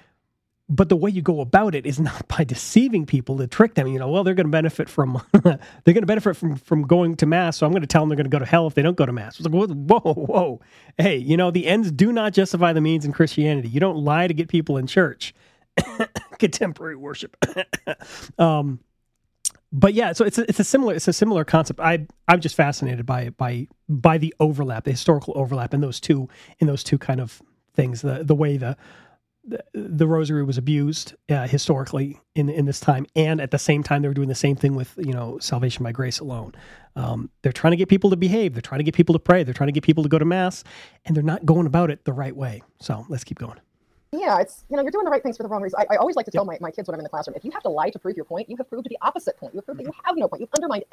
[0.70, 3.88] but the way you go about it is not by deceiving people to trick them.
[3.88, 7.16] You know, well, they're going to benefit from they're going to benefit from from going
[7.18, 8.74] to mass, so I'm going to tell them they're going to go to hell if
[8.74, 9.40] they don't go to mass.
[9.40, 10.62] It's like whoa, whoa,
[10.98, 13.70] hey, you know, the ends do not justify the means in Christianity.
[13.70, 15.34] You don't lie to get people in church.
[16.40, 17.36] Contemporary worship.
[18.38, 18.80] um,
[19.72, 21.80] but yeah, so it's a, it's a similar it's a similar concept.
[21.80, 26.00] I I'm just fascinated by it by by the overlap, the historical overlap in those
[26.00, 27.42] two in those two kind of
[27.74, 28.02] things.
[28.02, 28.78] The the way the
[29.74, 34.02] the, rosary was abused uh, historically in in this time, and at the same time
[34.02, 36.54] they were doing the same thing with you know salvation by grace alone.
[36.96, 38.54] Um, they're trying to get people to behave.
[38.54, 39.44] They're trying to get people to pray.
[39.44, 40.64] They're trying to get people to go to mass,
[41.06, 42.64] and they're not going about it the right way.
[42.80, 43.60] So let's keep going.
[44.12, 45.84] Yeah, it's you know you're doing the right things for the wrong reasons.
[45.90, 46.62] I, I always like to tell yep.
[46.62, 48.16] my, my kids when I'm in the classroom, if you have to lie to prove
[48.16, 49.54] your point, you have proved the opposite point.
[49.54, 50.42] You have proved that you have no point.
[50.42, 50.86] You've undermined.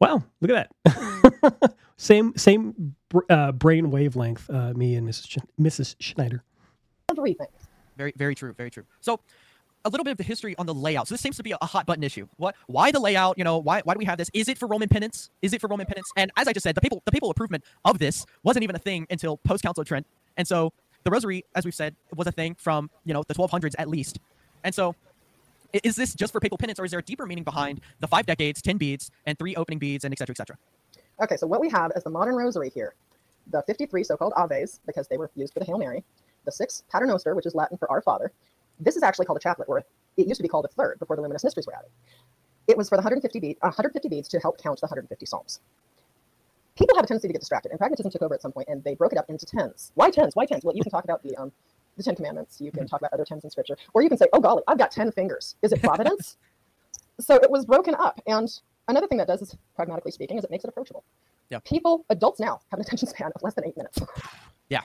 [0.00, 1.74] Wow, look at that.
[1.96, 2.94] same same
[3.30, 4.50] uh, brain wavelength.
[4.50, 5.38] Uh, me and Mrs.
[5.58, 5.96] Mrs.
[6.00, 6.42] Schneider.
[7.10, 7.46] Everything.
[7.96, 8.52] Very, very true.
[8.52, 8.84] Very true.
[9.00, 9.20] So,
[9.84, 11.06] a little bit of the history on the layout.
[11.06, 12.26] So this seems to be a hot button issue.
[12.38, 12.56] What?
[12.66, 13.38] Why the layout?
[13.38, 13.82] You know, why?
[13.84, 14.28] Why do we have this?
[14.34, 15.30] Is it for Roman penance?
[15.42, 16.10] Is it for Roman penance?
[16.16, 18.80] And as I just said, the papal the papal improvement of this wasn't even a
[18.80, 20.06] thing until post Council of Trent.
[20.36, 20.72] And so
[21.04, 24.18] the Rosary, as we've said, was a thing from you know the 1200s at least.
[24.64, 24.96] And so
[25.72, 28.26] is this just for papal penance, or is there a deeper meaning behind the five
[28.26, 30.56] decades, ten beads, and three opening beads, and et cetera, et cetera?
[31.22, 32.94] Okay, so what we have is the modern Rosary here,
[33.50, 36.04] the 53 so-called Aves because they were used for the Hail Mary,
[36.46, 38.32] the sixth Paternoster, which is Latin for Our Father.
[38.80, 41.16] This is actually called a chaplet, or it used to be called a third before
[41.16, 41.90] the Luminous Mysteries were added.
[42.66, 45.60] It was for the 150, bead, 150 beads to help count the 150 psalms.
[46.76, 48.82] People have a tendency to get distracted, and pragmatism took over at some point, and
[48.84, 49.92] they broke it up into tens.
[49.94, 50.34] Why tens?
[50.34, 50.64] Why tens?
[50.64, 51.52] Well, you can talk about the um,
[51.96, 52.60] the Ten Commandments.
[52.60, 52.88] You can mm-hmm.
[52.88, 55.10] talk about other tens in Scripture, or you can say, "Oh golly, I've got ten
[55.10, 55.56] fingers.
[55.62, 56.36] Is it providence?"
[57.18, 58.48] so it was broken up, and
[58.88, 61.04] another thing that does, is pragmatically speaking, is it makes it approachable.
[61.50, 61.60] Yeah.
[61.64, 63.98] People, adults now, have an attention span of less than eight minutes.
[64.68, 64.82] Yeah.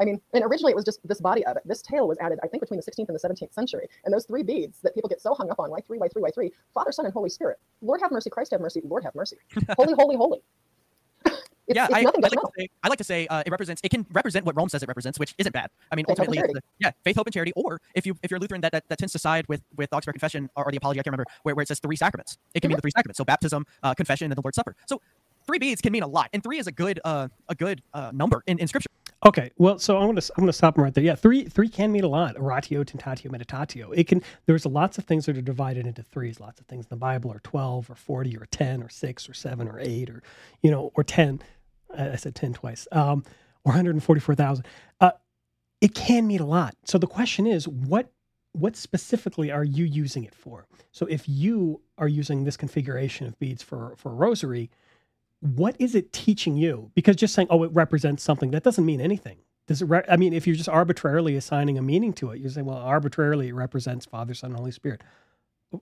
[0.00, 1.62] I mean, and originally it was just this body of it.
[1.64, 3.88] This tail was added, I think, between the 16th and the 17th century.
[4.04, 6.22] And those three beads that people get so hung up on, why three, why three,
[6.22, 7.58] why three, Father, Son, and Holy Spirit.
[7.80, 9.36] Lord have mercy, Christ have mercy, Lord have mercy.
[9.76, 10.42] holy, holy, holy.
[11.66, 13.80] It's, yeah, it's I, I, like to say, I like to say uh, it represents.
[13.82, 15.70] It can represent what Rome says it represents, which isn't bad.
[15.90, 17.52] I mean, faith, ultimately, the, yeah, faith, hope, and charity.
[17.56, 20.12] Or if you if you're Lutheran, that, that, that tends to side with with Augsburg
[20.12, 21.00] Confession or, or, the Apology.
[21.00, 22.36] I can't remember where, where it says three sacraments.
[22.52, 22.72] It can mm-hmm.
[22.72, 23.16] mean the three sacraments.
[23.16, 24.76] So baptism, uh, confession, and the Lord's Supper.
[24.86, 25.00] So
[25.46, 28.10] three beads can mean a lot, and three is a good uh, a good uh,
[28.12, 28.90] number in, in Scripture.
[29.24, 31.04] Okay, well, so I'm gonna I'm gonna stop him right there.
[31.04, 32.36] Yeah, three three can mean a lot.
[32.38, 33.92] Oratio, tentatio, meditatio.
[33.96, 34.22] It can.
[34.46, 36.40] There's lots of things that are divided into threes.
[36.40, 39.34] Lots of things in the Bible are twelve or forty or ten or six or
[39.34, 40.24] seven or eight or
[40.62, 41.42] you know or ten.
[41.96, 42.88] I said ten twice.
[42.92, 43.24] Um,
[43.64, 44.66] or 144,000.
[45.00, 45.12] Uh,
[45.80, 46.74] it can mean a lot.
[46.84, 48.10] So the question is, what
[48.52, 50.66] what specifically are you using it for?
[50.92, 54.70] So if you are using this configuration of beads for for rosary,
[55.44, 56.90] what is it teaching you?
[56.94, 59.36] Because just saying, oh, it represents something, that doesn't mean anything.
[59.66, 59.86] Does it?
[59.86, 62.78] Re- I mean, if you're just arbitrarily assigning a meaning to it, you're saying, well,
[62.78, 65.02] arbitrarily it represents Father, Son, and Holy Spirit.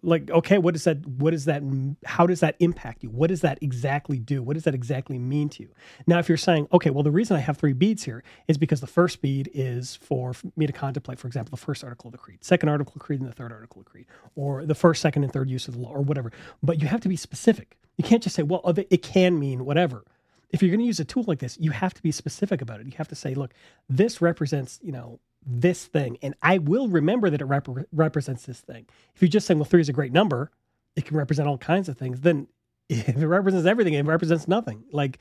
[0.02, 1.06] Like, okay, what does that?
[1.06, 1.62] What does that?
[2.04, 3.10] How does that impact you?
[3.10, 4.42] What does that exactly do?
[4.42, 5.68] What does that exactly mean to you?
[6.06, 8.80] Now, if you're saying, okay, well, the reason I have three beads here is because
[8.80, 12.18] the first bead is for me to contemplate, for example, the first article of the
[12.18, 14.74] creed, second article of the creed, and the third article of the creed, or the
[14.74, 16.32] first, second, and third use of the law, or whatever.
[16.62, 17.76] But you have to be specific.
[17.96, 20.04] You can't just say, well, it can mean whatever.
[20.50, 22.80] If you're going to use a tool like this, you have to be specific about
[22.80, 22.86] it.
[22.86, 23.52] You have to say, look,
[23.88, 28.60] this represents, you know, this thing, and I will remember that it rep- represents this
[28.60, 28.86] thing.
[29.14, 30.50] If you're just saying, well, three is a great number,
[30.94, 32.46] it can represent all kinds of things, then
[32.88, 34.84] if it represents everything, it represents nothing.
[34.92, 35.18] Like,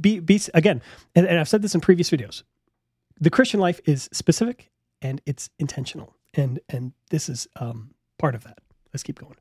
[0.00, 0.82] be, be again,
[1.14, 2.42] and, and I've said this in previous videos.
[3.20, 4.70] The Christian life is specific
[5.02, 8.58] and it's intentional, and and this is um, part of that.
[8.92, 9.36] Let's keep going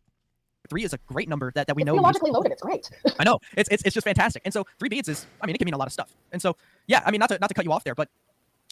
[0.67, 1.93] three is a great number that, that we it's know.
[1.93, 2.51] Theologically loaded.
[2.51, 2.89] It's great.
[3.19, 3.39] I know.
[3.55, 4.41] It's, it's, it's just fantastic.
[4.45, 6.13] And so three beads is, I mean, it can mean a lot of stuff.
[6.31, 6.55] And so,
[6.87, 8.09] yeah, I mean, not to, not to cut you off there, but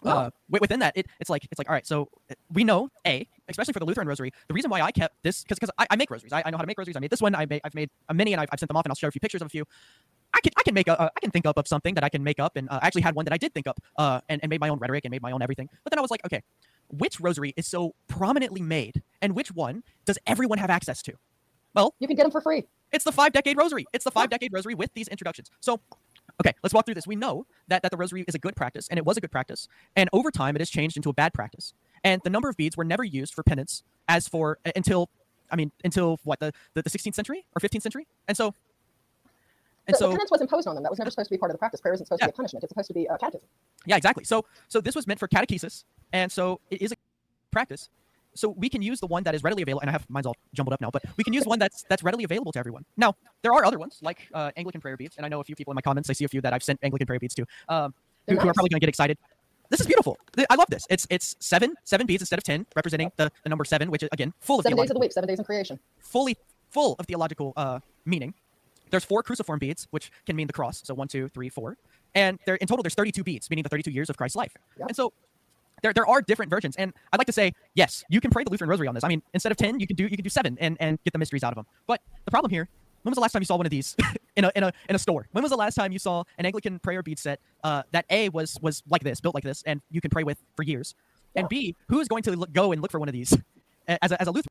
[0.04, 2.10] uh, within that, it, it's like, it's like, all right, so
[2.54, 5.58] we know A, especially for the Lutheran rosary, the reason why I kept this, because
[5.58, 6.34] because I, I, make rosaries.
[6.34, 6.96] I, I know how to make rosaries.
[6.96, 7.34] I made this one.
[7.34, 9.08] I made, I've made a mini and I've, I've sent them off and I'll show
[9.08, 9.66] a few pictures of a few.
[10.34, 12.10] I can I can make a uh, I can think up of something that I
[12.10, 14.20] can make up and uh, I actually had one that I did think up uh,
[14.28, 15.70] and, and made my own rhetoric and made my own everything.
[15.84, 16.42] But then I was like, okay,
[16.90, 21.14] which rosary is so prominently made and which one does everyone have access to?
[21.76, 22.64] Well, you can get them for free.
[22.92, 23.86] It's the five decade rosary.
[23.94, 25.52] It's the five decade rosary with these introductions.
[25.60, 25.82] So
[26.42, 27.08] Okay, let's walk through this.
[27.08, 29.32] We know that, that the rosary is a good practice, and it was a good
[29.32, 29.68] practice.
[29.96, 31.74] And over time, it has changed into a bad practice.
[32.04, 35.10] And the number of beads were never used for penance as for uh, until,
[35.50, 38.06] I mean, until what, the, the, the 16th century or 15th century?
[38.28, 38.54] And so,
[39.88, 40.84] and the, so, the penance was imposed on them.
[40.84, 41.80] That was never supposed to be part of the practice.
[41.80, 42.28] Prayer isn't supposed Yeah.
[42.28, 42.64] to be a punishment.
[42.64, 43.48] It's supposed to be a catechism.
[43.86, 44.26] yeah, exactly.
[44.26, 46.96] So, so this was meant for catechesis, and so it is a
[47.52, 47.90] practice.
[48.36, 50.36] So we can use the one that is readily available, and I have mine's all
[50.54, 52.86] jumbled up now, but we can use one that's that's readily available to everyone.
[52.98, 55.56] Now, there are other ones like uh, Anglican prayer beads, and I know a few
[55.56, 56.10] people in my comments.
[56.10, 57.94] I see a few that I've sent Anglican prayer beads to, um,
[58.28, 59.18] who, They're who are probably going to get excited.
[59.70, 60.18] This is beautiful.
[60.50, 60.86] I love this.
[60.90, 64.10] It's it's seven seven beads instead of ten, representing the, the number seven, which is
[64.12, 65.80] again full of Seven days of the week, seven days in creation.
[66.00, 66.38] fully
[66.70, 68.34] full of theological uh, meaning.
[68.92, 70.82] There's four cruciform beads, which can mean the cross.
[70.86, 71.78] So one, two, three, four,
[72.14, 74.56] and there in total there's 32 beads, meaning the 32 years of Christ's life.
[74.78, 74.86] Yeah.
[74.88, 75.12] And so
[75.82, 78.52] there, there are different versions, and I'd like to say yes, you can pray the
[78.52, 79.04] Lutheran Rosary on this.
[79.04, 81.14] I mean, instead of 10, you can do you can do seven and and get
[81.14, 81.66] the mysteries out of them.
[81.88, 82.68] But the problem here.
[83.04, 83.96] When was the last time you saw one of these
[84.36, 85.28] in a, in a in a store?
[85.32, 88.30] When was the last time you saw an Anglican prayer bead set uh, that A
[88.30, 90.96] was was like this, built like this, and you can pray with for years?
[91.36, 93.38] And B, who is going to look, go and look for one of these
[93.88, 94.50] as a, as a Lutheran?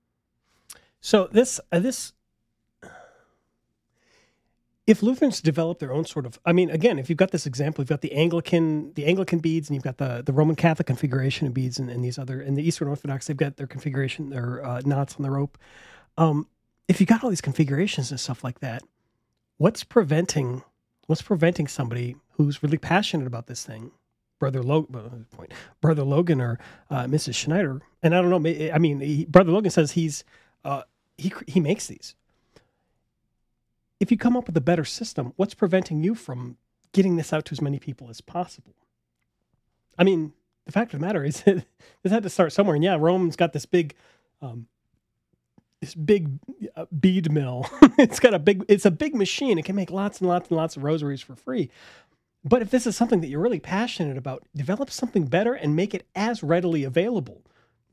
[1.00, 2.12] So this uh, this
[4.86, 7.82] if Lutherans develop their own sort of I mean again if you've got this example
[7.82, 11.46] you've got the Anglican the Anglican beads and you've got the the Roman Catholic configuration
[11.46, 14.64] of beads and, and these other and the Eastern Orthodox they've got their configuration their
[14.64, 15.58] uh, knots on the rope
[16.16, 16.46] um,
[16.88, 18.82] if you got all these configurations and stuff like that
[19.58, 20.62] what's preventing
[21.06, 23.90] what's preventing somebody who's really passionate about this thing
[24.38, 25.26] brother Logan
[25.80, 26.58] brother Logan or
[26.90, 27.34] uh, Mrs.
[27.34, 30.24] Schneider and I don't know I mean he, brother Logan says he's
[30.64, 30.82] uh,
[31.16, 32.14] he he makes these.
[34.00, 36.56] If you come up with a better system, what's preventing you from
[36.92, 38.74] getting this out to as many people as possible?
[39.98, 40.32] I mean,
[40.66, 41.64] the fact of the matter is, this
[42.12, 42.74] had to start somewhere.
[42.74, 43.94] And yeah, Rome's got this big,
[44.42, 44.66] um,
[45.80, 46.38] this big
[46.76, 47.68] uh, bead mill.
[47.98, 49.58] it's got a big, it's a big machine.
[49.58, 51.70] It can make lots and lots and lots of rosaries for free.
[52.46, 55.94] But if this is something that you're really passionate about, develop something better and make
[55.94, 57.42] it as readily available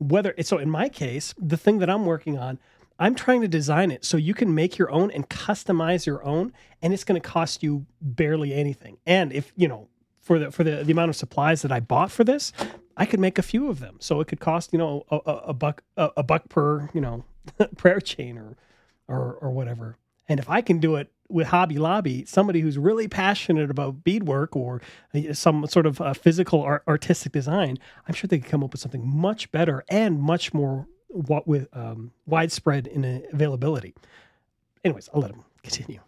[0.02, 2.58] whether so in my case the thing that i'm working on
[3.02, 6.52] i'm trying to design it so you can make your own and customize your own
[6.82, 8.98] and it's going to cost you barely anything.
[9.06, 9.88] And if you know
[10.20, 12.52] for the for the, the amount of supplies that i bought for this
[12.96, 13.96] i could make a few of them.
[14.00, 17.00] So it could cost you know a, a, a buck a, a buck per you
[17.00, 17.24] know
[17.76, 18.56] prayer chain or
[19.08, 19.96] or or whatever.
[20.28, 24.54] And if i can do it with Hobby Lobby, somebody who's really passionate about beadwork
[24.54, 24.82] or
[25.14, 28.72] uh, some sort of uh, physical or artistic design, I'm sure they could come up
[28.72, 33.94] with something much better and much more what with um, widespread in availability.
[34.84, 36.00] Anyways, I'll let him continue.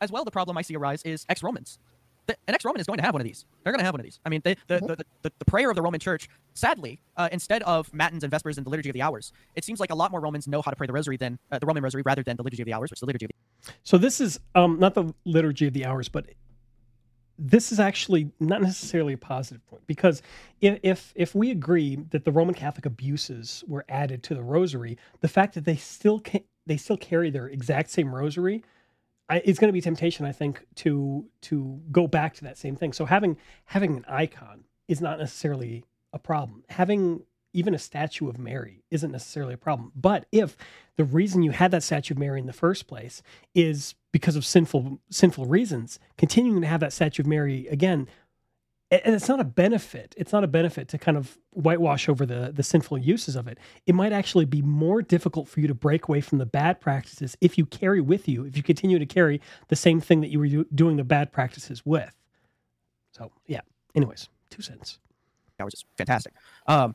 [0.00, 1.78] as well, the problem I see arise is ex-Romans.
[2.26, 3.44] The, an ex-Roman is going to have one of these.
[3.62, 4.18] They're going to have one of these.
[4.24, 7.62] I mean, they, the, the, the, the prayer of the Roman Church, sadly, uh, instead
[7.64, 10.10] of matins and vespers and the liturgy of the hours, it seems like a lot
[10.10, 12.36] more Romans know how to pray the Rosary than uh, the Roman Rosary rather than
[12.36, 14.78] the liturgy of the hours, which is the liturgy of the So this is um,
[14.78, 16.26] not the liturgy of the hours, but
[17.38, 20.22] this is actually not necessarily a positive point because
[20.60, 24.96] if, if if we agree that the Roman Catholic abuses were added to the Rosary,
[25.20, 28.62] the fact that they still ca- they still carry their exact same Rosary,
[29.28, 32.76] I, it's going to be temptation, I think, to to go back to that same
[32.76, 32.92] thing.
[32.92, 36.64] So having having an icon is not necessarily a problem.
[36.68, 37.22] Having
[37.54, 39.92] even a statue of Mary isn't necessarily a problem.
[39.96, 40.56] But if
[40.96, 43.22] the reason you had that statue of Mary in the first place
[43.54, 48.08] is because of sinful sinful reasons, continuing to have that statue of Mary again,
[48.90, 50.14] and it's not a benefit.
[50.16, 53.58] It's not a benefit to kind of whitewash over the the sinful uses of it.
[53.86, 57.36] It might actually be more difficult for you to break away from the bad practices
[57.40, 60.38] if you carry with you, if you continue to carry the same thing that you
[60.38, 62.14] were do- doing the bad practices with.
[63.12, 63.60] So yeah.
[63.94, 64.98] Anyways, two cents.
[65.58, 66.34] That was just fantastic.
[66.66, 66.94] Um,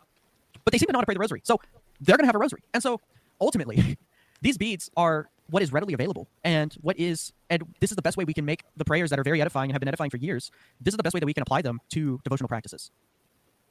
[0.65, 1.59] but they seem to know how to pray the Rosary, so
[2.01, 2.61] they're going to have a Rosary.
[2.73, 2.99] And so
[3.41, 3.97] ultimately,
[4.41, 8.17] these beads are what is readily available, and what is, and this is the best
[8.17, 10.17] way we can make the prayers that are very edifying and have been edifying for
[10.17, 10.51] years.
[10.79, 12.91] This is the best way that we can apply them to devotional practices.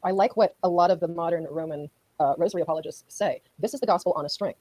[0.02, 3.42] I like what a lot of the modern Roman uh, rosary apologists say.
[3.58, 4.54] This is the gospel on a string.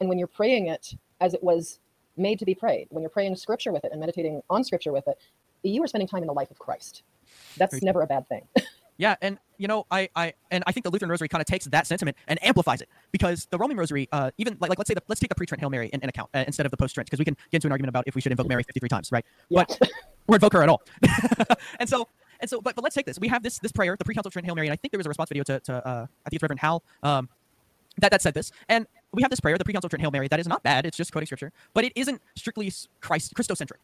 [0.00, 1.78] And when you're praying it as it was
[2.16, 5.06] made to be prayed, when you're praying scripture with it and meditating on scripture with
[5.08, 5.18] it,
[5.62, 7.02] you are spending time in the life of Christ.
[7.56, 8.46] That's Very never a bad thing.
[8.96, 11.66] Yeah, and you know, I, I and I think the Lutheran Rosary kind of takes
[11.66, 14.94] that sentiment and amplifies it because the Roman Rosary, uh, even like, like let's say
[14.94, 17.06] the, let's take the pre-Trent Hail Mary in, in account uh, instead of the post-Trent
[17.06, 19.12] because we can get into an argument about if we should invoke Mary 53 times,
[19.12, 19.24] right?
[19.48, 19.64] Yeah.
[19.68, 19.90] But
[20.28, 20.82] or invoke her at all.
[21.80, 22.08] and so
[22.40, 23.18] and so, but but let's take this.
[23.18, 25.06] We have this this prayer, the pre-council Trent Hail Mary, and I think there was
[25.06, 26.82] a response video to, to uh, I think it's Reverend Hal.
[27.02, 27.28] Um,
[27.98, 28.50] that, that said this.
[28.68, 30.84] And we have this prayer, the pre-council Trent Hail Mary, that is not bad.
[30.84, 33.78] It's just quoting scripture, but it isn't strictly Christ Christocentric.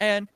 [0.00, 0.28] And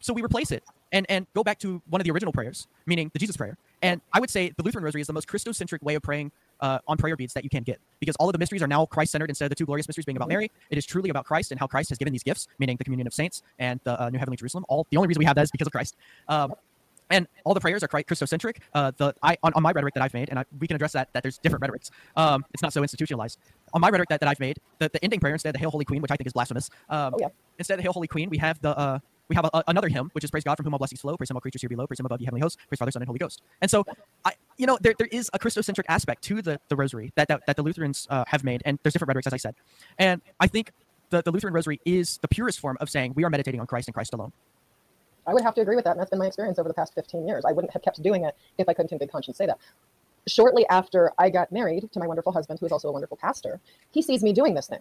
[0.00, 3.10] so we replace it and, and go back to one of the original prayers, meaning
[3.12, 3.56] the Jesus prayer.
[3.82, 6.78] And I would say the Lutheran Rosary is the most Christocentric way of praying uh,
[6.88, 9.12] on prayer beads that you can get because all of the mysteries are now Christ
[9.12, 10.50] centered instead of the two glorious mysteries being about Mary.
[10.70, 13.06] It is truly about Christ and how Christ has given these gifts, meaning the communion
[13.06, 14.64] of saints and the uh, New Heavenly Jerusalem.
[14.68, 15.96] All the only reason we have that is because of Christ.
[16.28, 16.54] Um,
[17.10, 18.56] and all the prayers are Christocentric.
[18.74, 20.92] Uh, the I on, on, my rhetoric that I've made, and I, we can address
[20.92, 21.12] that.
[21.12, 21.90] That there's different rhetorics.
[22.16, 23.38] Um, it's not so institutionalized.
[23.74, 25.70] On my rhetoric that, that I've made, the, the ending prayer instead of the Hail
[25.70, 26.68] Holy Queen, which I think is blasphemous.
[26.88, 27.28] Um, oh, yeah.
[27.58, 29.88] Instead of the Hail Holy Queen, we have the uh, we have a, a, another
[29.88, 31.68] hymn, which is Praise God from whom all blessings flow, praise him all creatures here
[31.68, 33.42] below, praise him above the heavenly hosts, praise Father, Son, and Holy Ghost.
[33.60, 33.84] And so,
[34.24, 37.42] I, you know, there, there is a Christocentric aspect to the, the Rosary that, that,
[37.46, 39.54] that the Lutherans uh, have made, and there's different rhetorics, as I said.
[39.98, 40.70] And I think
[41.10, 43.88] the, the Lutheran Rosary is the purest form of saying we are meditating on Christ
[43.88, 44.32] and Christ alone.
[45.26, 46.94] I would have to agree with that, and that's been my experience over the past
[46.94, 47.44] 15 years.
[47.44, 49.58] I wouldn't have kept doing it if I couldn't in good conscience say that.
[50.28, 53.60] Shortly after I got married to my wonderful husband, who is also a wonderful pastor,
[53.90, 54.80] he sees me doing this thing.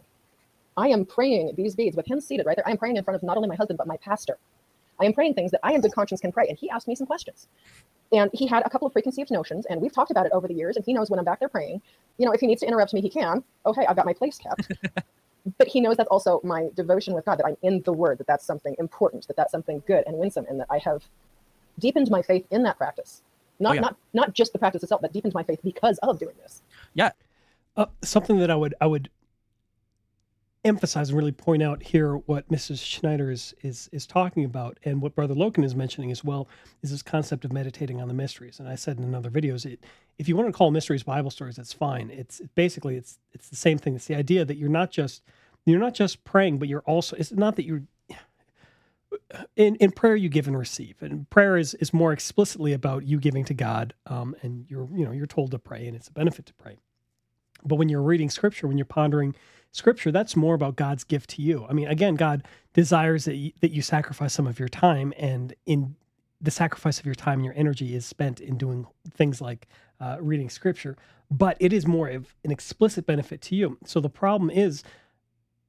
[0.78, 2.68] I am praying these beads with him seated right there.
[2.68, 4.38] I am praying in front of not only my husband, but my pastor.
[5.00, 6.48] I am praying things that I in good conscience can pray.
[6.48, 7.48] And he asked me some questions.
[8.12, 10.54] And he had a couple of preconceived notions, and we've talked about it over the
[10.54, 10.76] years.
[10.76, 11.82] And he knows when I'm back there praying,
[12.18, 13.44] you know, if he needs to interrupt me, he can.
[13.66, 14.72] Oh, hey, I've got my place kept.
[15.58, 18.28] but he knows that's also my devotion with God, that I'm in the Word, that
[18.28, 21.04] that's something important, that that's something good and winsome, and that I have
[21.80, 23.22] deepened my faith in that practice.
[23.60, 23.82] Not, oh, yeah.
[23.82, 26.62] not, not just the practice itself, but deepened my faith because of doing this.
[26.94, 27.12] Yeah.
[27.76, 29.10] Uh, something that I would, I would
[30.66, 32.84] emphasize and really point out here what Mrs.
[32.84, 36.48] Schneider is is is talking about, and what Brother Logan is mentioning as well,
[36.82, 38.60] is this concept of meditating on the mysteries.
[38.60, 39.78] And I said in other videos,
[40.18, 42.10] if you want to call mysteries Bible stories, that's fine.
[42.10, 43.96] It's basically it's it's the same thing.
[43.96, 45.22] It's the idea that you're not just
[45.66, 47.16] you're not just praying, but you're also.
[47.16, 47.84] It's not that you're
[49.56, 53.20] in, in prayer you give and receive and prayer is, is more explicitly about you
[53.20, 56.12] giving to god um, and you're you know you're told to pray and it's a
[56.12, 56.76] benefit to pray
[57.64, 59.34] but when you're reading scripture when you're pondering
[59.76, 61.66] scripture, that's more about God's gift to you.
[61.70, 65.54] I mean, again, God desires that you, that you sacrifice some of your time, and
[65.66, 65.96] in
[66.42, 69.68] the sacrifice of your time and your energy is spent in doing things like
[70.00, 70.98] uh, reading scripture,
[71.30, 73.78] but it is more of an explicit benefit to you.
[73.86, 74.84] So the problem is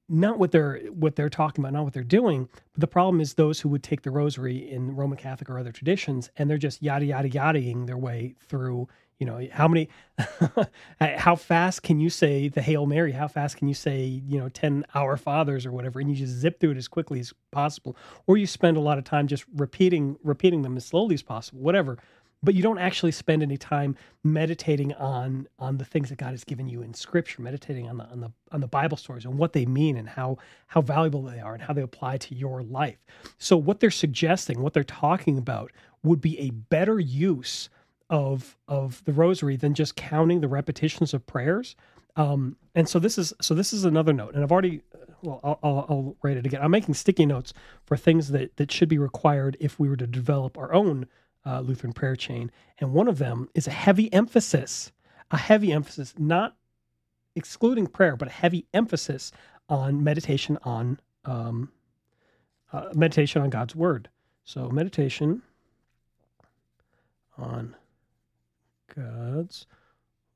[0.08, 2.48] not what they're what they're talking about, not what they're doing.
[2.74, 5.72] But the problem is those who would take the rosary in Roman Catholic or other
[5.72, 9.88] traditions, and they're just yada yada yadaing their way through you know how many
[11.00, 13.12] how fast can you say the hail mary?
[13.12, 16.00] How fast can you say you know 10 our fathers or whatever?
[16.00, 17.96] And you just zip through it as quickly as possible.
[18.26, 21.60] Or you spend a lot of time just repeating repeating them as slowly as possible
[21.60, 21.98] whatever.
[22.42, 26.44] But you don't actually spend any time meditating on on the things that God has
[26.44, 29.54] given you in scripture meditating on the on the on the bible stories and what
[29.54, 32.98] they mean and how how valuable they are and how they apply to your life.
[33.38, 37.70] So what they're suggesting what they're talking about would be a better use
[38.08, 41.76] of of the rosary than just counting the repetitions of prayers.
[42.16, 44.82] Um, and so this is so this is another note, and I've already
[45.22, 46.62] well I'll, I'll, I'll write it again.
[46.62, 47.52] I'm making sticky notes
[47.84, 51.06] for things that that should be required if we were to develop our own
[51.44, 54.92] uh, Lutheran prayer chain, and one of them is a heavy emphasis,
[55.30, 56.56] a heavy emphasis, not
[57.34, 59.30] excluding prayer, but a heavy emphasis
[59.68, 61.70] on meditation on um,
[62.72, 64.08] uh, meditation on God's word.
[64.44, 65.42] So meditation
[67.36, 67.74] on
[68.96, 69.66] God's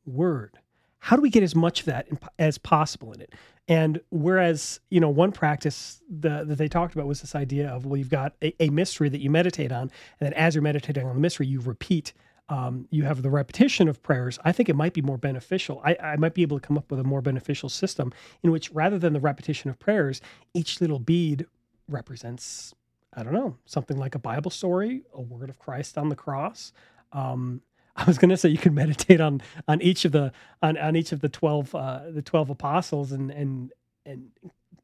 [0.04, 0.58] word.
[0.98, 3.34] How do we get as much of that as possible in it?
[3.68, 7.86] And whereas, you know, one practice the, that they talked about was this idea of,
[7.86, 11.06] well, you've got a, a mystery that you meditate on, and then as you're meditating
[11.06, 12.12] on the mystery, you repeat
[12.50, 15.80] um, you have the repetition of prayers, I think it might be more beneficial.
[15.84, 18.72] I, I, might be able to come up with a more beneficial system in which
[18.72, 20.20] rather than the repetition of prayers,
[20.52, 21.46] each little bead
[21.88, 22.74] represents,
[23.14, 26.72] I don't know, something like a Bible story, a word of Christ on the cross,
[27.12, 27.62] um,
[28.04, 30.32] I was going to say you could meditate on on each of the
[30.62, 33.72] on, on each of the twelve uh, the twelve apostles and and
[34.06, 34.30] and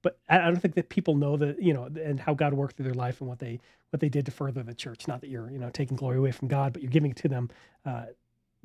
[0.02, 2.85] but I don't think that people know that you know and how God worked through
[2.85, 5.09] their life and what they what they did to further the church.
[5.09, 7.29] Not that you're you know taking glory away from God, but you're giving it to
[7.29, 7.50] them,
[7.85, 8.07] uh,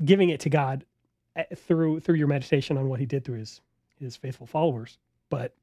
[0.04, 0.86] giving it to God
[1.36, 3.62] eh, through through your meditation on what He did through His
[4.00, 4.98] His faithful followers.
[5.30, 5.56] But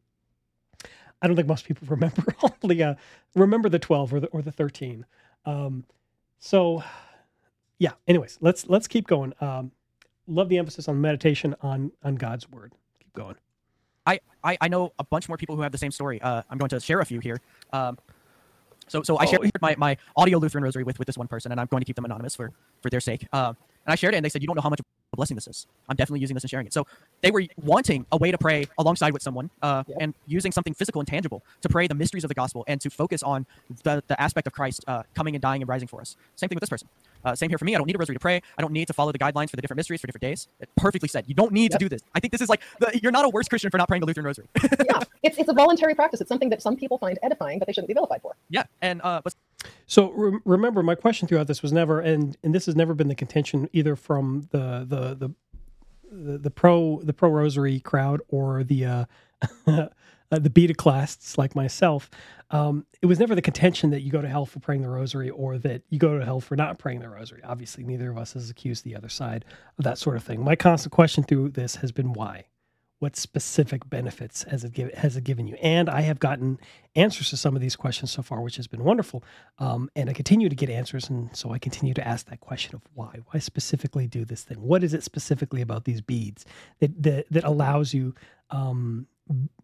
[1.23, 2.95] I don't think most people remember all the uh,
[3.35, 5.07] remember the twelve or the or the thirteen.
[5.45, 5.85] Um,
[6.41, 6.83] so
[7.79, 7.93] yeah.
[8.07, 9.33] Anyways, let's let's keep going.
[9.41, 9.73] Um,
[10.27, 12.73] love the emphasis on meditation on on God's word.
[13.01, 13.37] Keep going.
[14.07, 16.21] I, I, I know a bunch more people who have the same story.
[16.23, 17.39] Uh, I'm going to share a few here.
[17.75, 17.99] Um,
[18.87, 19.27] so so I oh.
[19.27, 21.85] shared my, my audio Lutheran rosary with, with this one person, and I'm going to
[21.85, 23.27] keep them anonymous for for their sake.
[23.33, 25.17] Um, and I shared it, and they said, "You don't know how much of a
[25.17, 25.67] blessing this is.
[25.89, 26.87] I'm definitely using this and sharing it." So
[27.21, 31.01] they were wanting a way to pray alongside with someone, uh, and using something physical
[31.01, 33.47] and tangible to pray the mysteries of the gospel and to focus on
[33.85, 36.17] the, the aspect of Christ uh, coming and dying and rising for us.
[36.37, 36.89] Same thing with this person.
[37.25, 37.75] Uh, same here for me.
[37.75, 38.41] I don't need a rosary to pray.
[38.57, 40.49] I don't need to follow the guidelines for the different mysteries for different days.
[40.61, 41.25] It perfectly said.
[41.27, 41.79] You don't need yep.
[41.79, 42.03] to do this.
[42.15, 44.07] I think this is like the, you're not a worse Christian for not praying the
[44.07, 44.49] Lutheran rosary.
[44.63, 46.21] yeah, it's, it's a voluntary practice.
[46.21, 48.37] It's something that some people find edifying, but they shouldn't be vilified for.
[48.49, 49.35] Yeah, and uh, but
[49.87, 53.09] so re- remember, my question throughout this was never, and and this has never been
[53.09, 55.35] the contention either from the the the
[56.11, 59.05] the, the pro the pro rosary crowd or the uh,
[60.31, 62.11] uh, the beta clasts like myself,
[62.51, 65.31] um, it was never the contention that you go to hell for praying the rosary
[65.31, 67.41] or that you go to hell for not praying the rosary.
[67.45, 69.45] Obviously, neither of us has accused the other side
[69.79, 70.43] of that sort of thing.
[70.43, 72.47] My constant question through this has been why
[72.99, 75.55] what specific benefits has it, give, has it given you?
[75.63, 76.59] And I have gotten
[76.97, 79.23] answers to some of these questions so far, which has been wonderful.
[79.59, 81.09] Um, and I continue to get answers.
[81.09, 83.21] And so I continue to ask that question of why?
[83.31, 84.61] Why specifically do this thing?
[84.61, 86.45] What is it specifically about these beads
[86.81, 88.15] that, that, that allows you
[88.51, 89.07] um,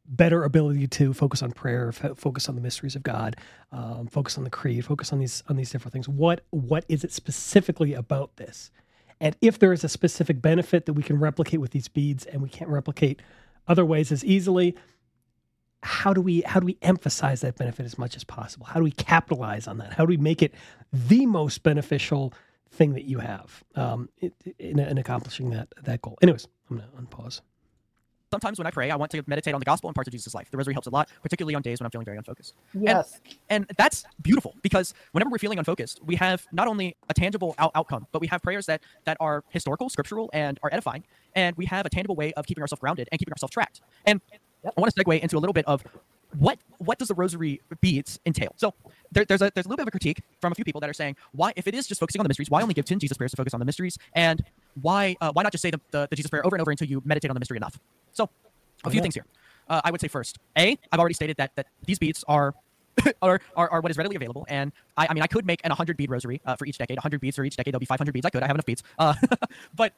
[0.07, 3.37] better ability to focus on prayer, f- focus on the mysteries of God,
[3.73, 6.09] um, focus on the creed, focus on these on these different things?
[6.09, 8.71] What what is it specifically about this?
[9.21, 12.43] And if there is a specific benefit that we can replicate with these beads and
[12.43, 13.23] we can't replicate
[13.69, 14.77] other ways as easily,
[15.83, 18.67] how do we how do we emphasize that benefit as much as possible?
[18.67, 19.95] How do we capitalize on that?
[19.95, 20.55] How do we make it
[20.93, 22.33] the most beneficial
[22.71, 26.19] thing that you have um, in, in accomplishing that that goal?
[26.23, 27.41] Anyways, I'm gonna unpause
[28.35, 30.35] sometimes when I pray, I want to meditate on the gospel and parts of Jesus'
[30.35, 30.51] life.
[30.51, 32.55] The rosary helps a lot, particularly on days when I'm feeling very unfocused.
[32.75, 33.21] Yes.
[33.49, 37.55] And, and that's beautiful because whenever we're feeling unfocused, we have not only a tangible
[37.59, 41.05] out- outcome, but we have prayers that, that are historical, scriptural, and are edifying.
[41.37, 43.81] And we have a tangible way of keeping ourselves grounded and keeping ourselves tracked.
[44.05, 44.21] And
[44.65, 44.75] yep.
[44.77, 45.85] I want to segue into a little bit of
[46.39, 48.53] what what does the rosary beads entail?
[48.57, 48.75] So
[49.13, 50.91] there, there's a there's a little bit of a critique from a few people that
[50.91, 52.99] are saying why if it is just focusing on the mysteries, why only give ten
[52.99, 54.43] Jesus prayers to focus on the mysteries, and
[54.81, 56.89] why uh, why not just say the, the, the Jesus prayer over and over until
[56.89, 57.79] you meditate on the mystery enough?
[58.13, 58.29] So
[58.85, 59.27] a few things here.
[59.69, 62.55] Uh, I would say first, A, I've already stated that that these beads are
[63.23, 64.47] are, are, are, what is readily available.
[64.49, 66.97] And I, I mean, I could make an 100 bead rosary uh, for each decade,
[66.97, 67.75] 100 beads for each decade.
[67.75, 68.27] There'll be 500 beads.
[68.27, 68.43] I could.
[68.43, 68.83] I have enough beads.
[68.99, 69.15] Uh,
[69.75, 69.93] but,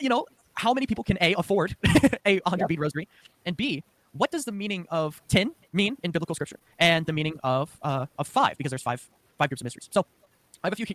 [0.00, 1.76] you know, how many people can A, afford
[2.26, 2.68] a 100 yep.
[2.68, 3.08] bead rosary?
[3.44, 6.58] And B, what does the meaning of 10 mean in biblical scripture?
[6.78, 9.06] And the meaning of, uh, of five, because there's five,
[9.38, 9.88] five groups of mysteries.
[9.92, 10.04] So
[10.64, 10.86] I have a few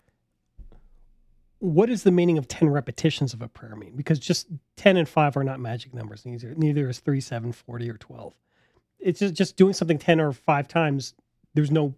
[1.62, 3.96] what is the meaning of 10 repetitions of a prayer mean?
[3.96, 4.48] Because just
[4.78, 6.26] 10 and 5 are not magic numbers.
[6.26, 8.34] Neither, neither is 3, 7, 40, or 12.
[9.00, 11.14] It's just, just doing something 10 or 5 times.
[11.54, 11.94] There's no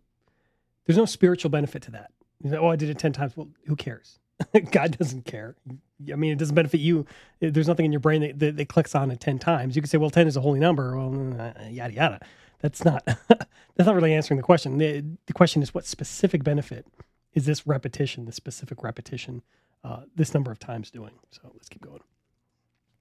[0.85, 2.11] there's no spiritual benefit to that.
[2.43, 3.37] Like, oh, I did it 10 times.
[3.37, 4.19] Well, who cares?
[4.71, 5.55] God doesn't care.
[6.11, 7.05] I mean, it doesn't benefit you.
[7.39, 9.77] There's nothing in your brain that, that, that, clicks on it 10 times.
[9.77, 10.97] You can say, well, 10 is a holy number.
[10.97, 12.19] Well, yada, yada.
[12.59, 14.77] That's not, that's not really answering the question.
[14.77, 16.85] The, the question is what specific benefit
[17.33, 19.41] is this repetition, this specific repetition,
[19.83, 21.11] uh, this number of times doing.
[21.31, 22.01] So let's keep going.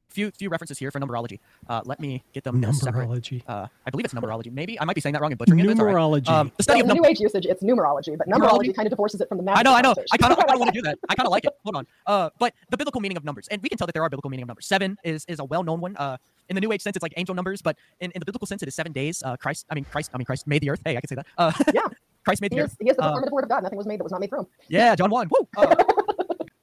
[0.09, 1.39] Few few references here for numerology.
[1.67, 3.43] Uh, let me get them numerology.
[3.49, 4.53] Uh, I believe it's numerology.
[4.53, 5.67] Maybe I might be saying that wrong and butchering it.
[5.67, 6.29] Numerology.
[6.29, 6.41] Right.
[6.41, 8.77] Um, the study well, of num- New Age usage, it's numerology, but numerology, numerology?
[8.77, 9.57] kind of divorces it from the math.
[9.57, 9.95] I know, I know.
[10.13, 10.99] I kind of want to do that.
[11.09, 11.55] I kind of like it.
[11.65, 11.87] Hold on.
[12.07, 14.29] Uh, but the biblical meaning of numbers, and we can tell that there are biblical
[14.29, 14.67] meaning of numbers.
[14.67, 15.97] Seven is is a well known one.
[15.97, 16.19] Uh,
[16.51, 18.63] in the New Age sense, it's like angel numbers, but in, in the biblical sense,
[18.63, 19.23] it is seven days.
[19.23, 20.83] Uh, Christ, I mean Christ, I mean Christ made the earth.
[20.85, 21.27] Hey, I can say that.
[21.39, 21.83] Uh, yeah.
[22.25, 22.73] Christ made the he earth.
[22.73, 23.63] Is, he is the performative uh, word of God.
[23.63, 24.47] Nothing was made that was not made through him.
[24.69, 25.29] Yeah, John one.
[25.31, 25.49] Woo.
[25.57, 25.75] Uh,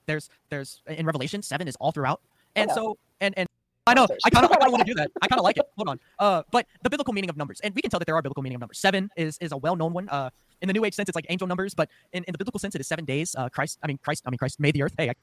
[0.08, 2.22] there's there's in Revelation seven is all throughout,
[2.56, 3.48] and so and and
[3.86, 5.12] I know I kind of I want to do that.
[5.22, 5.66] I kind of like it.
[5.78, 6.00] Hold on.
[6.18, 8.42] Uh, but the biblical meaning of numbers, and we can tell that there are biblical
[8.42, 8.80] meaning of numbers.
[8.80, 10.10] Seven is is a well known one.
[10.10, 10.32] Uh,
[10.62, 12.76] in the New Age sense, it's like angel numbers, but in, in the biblical sense,
[12.76, 13.36] it is seven days.
[13.38, 14.94] Uh, Christ, I mean Christ, I mean Christ made the earth.
[14.98, 15.10] Hey.
[15.10, 15.14] I,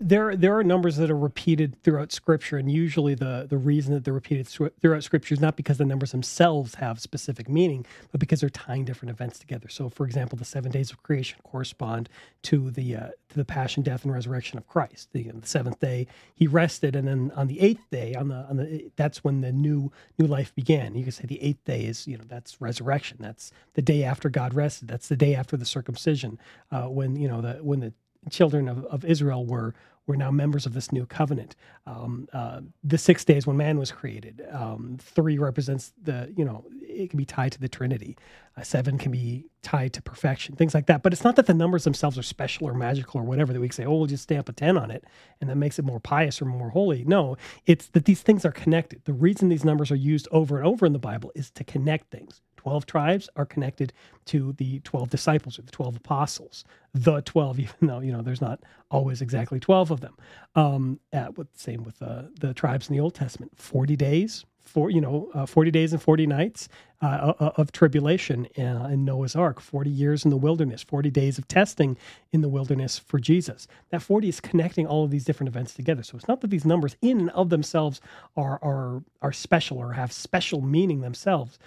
[0.00, 4.04] there there are numbers that are repeated throughout scripture and usually the the reason that
[4.04, 8.40] they're repeated throughout scripture is not because the numbers themselves have specific meaning but because
[8.40, 9.68] they're tying different events together.
[9.68, 12.08] So for example the seven days of creation correspond
[12.42, 15.08] to the uh, to the passion death and resurrection of christ.
[15.12, 18.56] The, the seventh day he rested and then on the eighth day on the on
[18.56, 20.94] the that's when the new new life began.
[20.94, 23.16] You could say the eighth day is you know that's resurrection.
[23.20, 24.86] That's the day after god rested.
[24.86, 26.38] That's the day after the circumcision
[26.70, 27.92] uh, when you know the when the
[28.30, 29.74] children of, of Israel were
[30.06, 31.54] were now members of this new covenant.
[31.86, 36.64] Um, uh, the six days when man was created, um, three represents the you know
[36.82, 38.16] it can be tied to the Trinity.
[38.56, 41.02] Uh, seven can be tied to perfection, things like that.
[41.02, 43.68] But it's not that the numbers themselves are special or magical or whatever that we
[43.68, 45.04] can say, oh, we'll just stamp a ten on it
[45.40, 47.04] and that makes it more pious or more holy.
[47.04, 49.04] No, it's that these things are connected.
[49.04, 52.10] The reason these numbers are used over and over in the Bible is to connect
[52.10, 52.40] things.
[52.68, 53.94] 12 tribes are connected
[54.26, 56.64] to the 12 disciples or the 12 apostles.
[56.92, 58.60] The 12 even though you know there's not
[58.90, 60.14] always exactly 12 of them.
[60.54, 63.52] Um at, with, same with uh, the tribes in the old testament.
[63.56, 66.68] 40 days for you know uh, 40 days and 40 nights
[67.00, 69.60] uh, of tribulation in, uh, in noah's ark.
[69.60, 70.82] 40 years in the wilderness.
[70.82, 71.96] 40 days of testing
[72.32, 73.66] in the wilderness for jesus.
[73.88, 76.02] That 40 is connecting all of these different events together.
[76.02, 78.02] So it's not that these numbers in and of themselves
[78.36, 81.58] are are are special or have special meaning themselves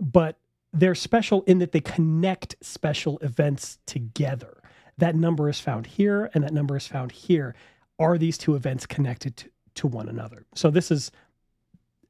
[0.00, 0.38] but
[0.72, 4.62] they're special in that they connect special events together.
[4.98, 7.54] That number is found here and that number is found here.
[7.98, 10.46] Are these two events connected to, to one another?
[10.54, 11.10] So this is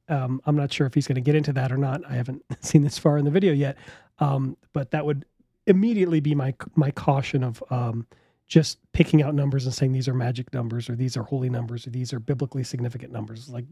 [0.09, 2.01] um, I'm not sure if he's going to get into that or not.
[2.07, 3.77] I haven't seen this far in the video yet,
[4.19, 5.25] um, but that would
[5.67, 8.05] immediately be my my caution of um,
[8.47, 11.87] just picking out numbers and saying these are magic numbers or these are holy numbers
[11.87, 13.47] or these are biblically significant numbers.
[13.47, 13.63] Like,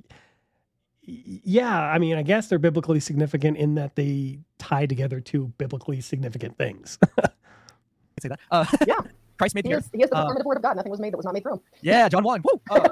[1.43, 6.01] yeah, I mean, I guess they're biblically significant in that they tie together two biblically
[6.01, 6.97] significant things.
[8.21, 8.39] say that.
[8.51, 8.95] Uh, Yeah.
[9.37, 9.89] Christ made He the is, earth.
[9.93, 10.75] he is the Uh, performative word of God.
[10.75, 11.59] Nothing was made that was not made through him.
[11.81, 12.41] Yeah, John one.
[12.43, 12.59] Woo.
[12.71, 12.87] Uh,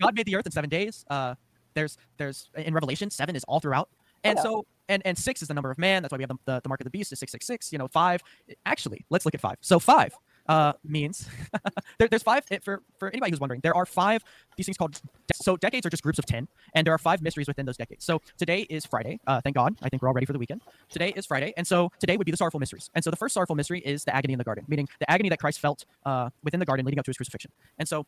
[0.00, 1.04] God made the earth in seven days.
[1.10, 1.34] Uh,
[1.74, 3.88] there's there's in Revelation seven is all throughout,
[4.24, 6.02] and so and and six is the number of man.
[6.02, 7.72] That's why we have the, the, the mark of the beast is six six six.
[7.72, 8.22] You know, five.
[8.66, 9.56] Actually, let's look at five.
[9.60, 10.12] So five
[10.48, 11.28] uh, means
[11.98, 13.60] there, there's five eh, for for anybody who's wondering.
[13.60, 14.24] There are five
[14.56, 15.00] these things called
[15.34, 18.04] so decades are just groups of ten, and there are five mysteries within those decades.
[18.04, 19.20] So today is Friday.
[19.26, 19.76] Uh, thank God.
[19.82, 20.62] I think we're all ready for the weekend.
[20.88, 22.90] Today is Friday, and so today would be the sorrowful mysteries.
[22.94, 25.28] And so the first sorrowful mystery is the agony in the garden, meaning the agony
[25.28, 27.52] that Christ felt uh, within the garden leading up to his crucifixion.
[27.78, 28.06] And so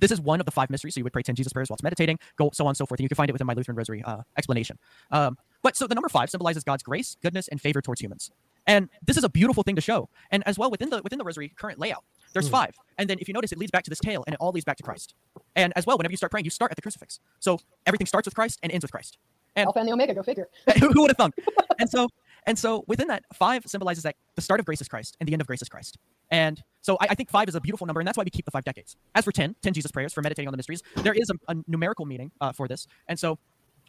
[0.00, 0.94] this is one of the five mysteries.
[0.94, 3.00] So you would pray 10 Jesus prayers while meditating, go so on and so forth.
[3.00, 4.78] And you can find it within my Lutheran Rosary uh, explanation.
[5.10, 8.30] Um, but so the number five symbolizes God's grace, goodness, and favor towards humans.
[8.66, 10.08] And this is a beautiful thing to show.
[10.30, 12.52] And as well within the within the Rosary current layout, there's Hmm.
[12.52, 12.74] five.
[12.98, 14.64] And then if you notice, it leads back to this tail, and it all leads
[14.64, 15.14] back to Christ.
[15.56, 17.20] And as well, whenever you start praying, you start at the crucifix.
[17.40, 19.18] So everything starts with Christ and ends with Christ.
[19.56, 20.48] And Alpha and the Omega, go figure.
[20.78, 21.34] who would have thunk?
[21.78, 22.08] and so
[22.46, 25.32] and so within that, five symbolizes that the start of grace is Christ and the
[25.32, 25.98] end of grace is Christ.
[26.30, 28.46] And so I, I think five is a beautiful number, and that's why we keep
[28.46, 28.96] the five decades.
[29.14, 31.56] As for 10, 10 Jesus prayers for meditating on the mysteries, there is a, a
[31.68, 32.86] numerical meaning uh, for this.
[33.06, 33.38] And so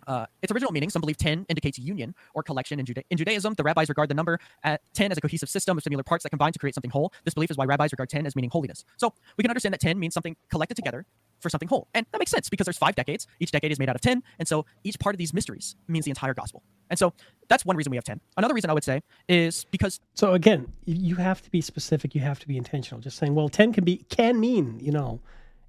[0.07, 3.53] uh, its original meaning, some believe 10 indicates union or collection in, Juda- in Judaism.
[3.55, 6.29] The rabbis regard the number at 10 as a cohesive system of similar parts that
[6.29, 7.13] combine to create something whole.
[7.25, 8.85] This belief is why rabbis regard 10 as meaning holiness.
[8.97, 11.05] So we can understand that 10 means something collected together
[11.39, 11.87] for something whole.
[11.93, 13.27] And that makes sense because there's five decades.
[13.39, 14.23] Each decade is made out of 10.
[14.39, 16.63] And so each part of these mysteries means the entire gospel.
[16.89, 17.13] And so
[17.49, 18.19] that's one reason we have 10.
[18.37, 22.15] Another reason I would say is because So again, you have to be specific.
[22.15, 23.01] You have to be intentional.
[23.01, 25.19] Just saying, well, ten can be can mean, you know,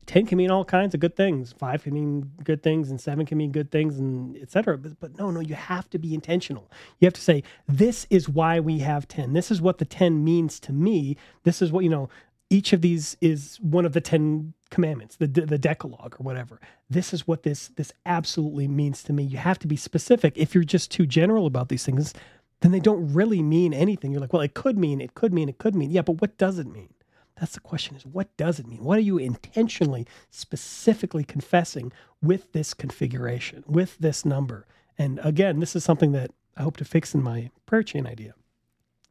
[0.06, 1.52] ten can mean all kinds of good things.
[1.52, 4.78] Five can mean good things, and seven can mean good things, and etc.
[4.78, 6.70] But, but no, no, you have to be intentional.
[6.98, 9.32] You have to say, this is why we have ten.
[9.32, 11.16] This is what the ten means to me.
[11.42, 12.08] This is what you know.
[12.50, 16.60] Each of these is one of the ten commandments, the the Decalogue or whatever.
[16.88, 19.22] This is what this this absolutely means to me.
[19.24, 20.34] You have to be specific.
[20.36, 22.14] If you're just too general about these things,
[22.60, 24.12] then they don't really mean anything.
[24.12, 25.90] You're like, well, it could mean, it could mean, it could mean.
[25.90, 26.93] Yeah, but what does it mean?
[27.38, 28.84] That's the question is what does it mean?
[28.84, 34.66] What are you intentionally, specifically confessing with this configuration, with this number?
[34.96, 38.34] And again, this is something that I hope to fix in my prayer chain idea.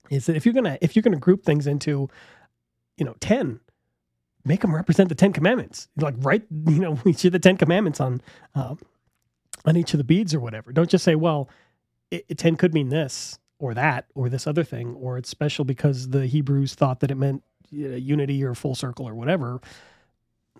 [0.09, 2.09] Is that if you're gonna if you're gonna group things into,
[2.97, 3.59] you know, ten,
[4.45, 5.87] make them represent the Ten Commandments.
[5.97, 8.21] Like write, you know, each of the Ten Commandments on
[8.55, 8.79] um,
[9.65, 10.71] on each of the beads or whatever.
[10.71, 11.49] Don't just say, well,
[12.11, 15.65] it, it 10 could mean this or that or this other thing, or it's special
[15.65, 17.43] because the Hebrews thought that it meant
[17.73, 19.61] uh, unity or full circle or whatever.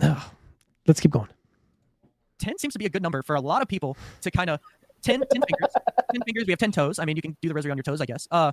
[0.01, 0.23] Ugh.
[0.87, 1.29] let's keep going.
[2.39, 4.59] 10 seems to be a good number for a lot of people to kind of
[5.03, 5.73] 10, 10 fingers
[6.11, 7.83] 10 fingers we have 10 toes i mean you can do the rosary on your
[7.83, 8.51] toes i guess uh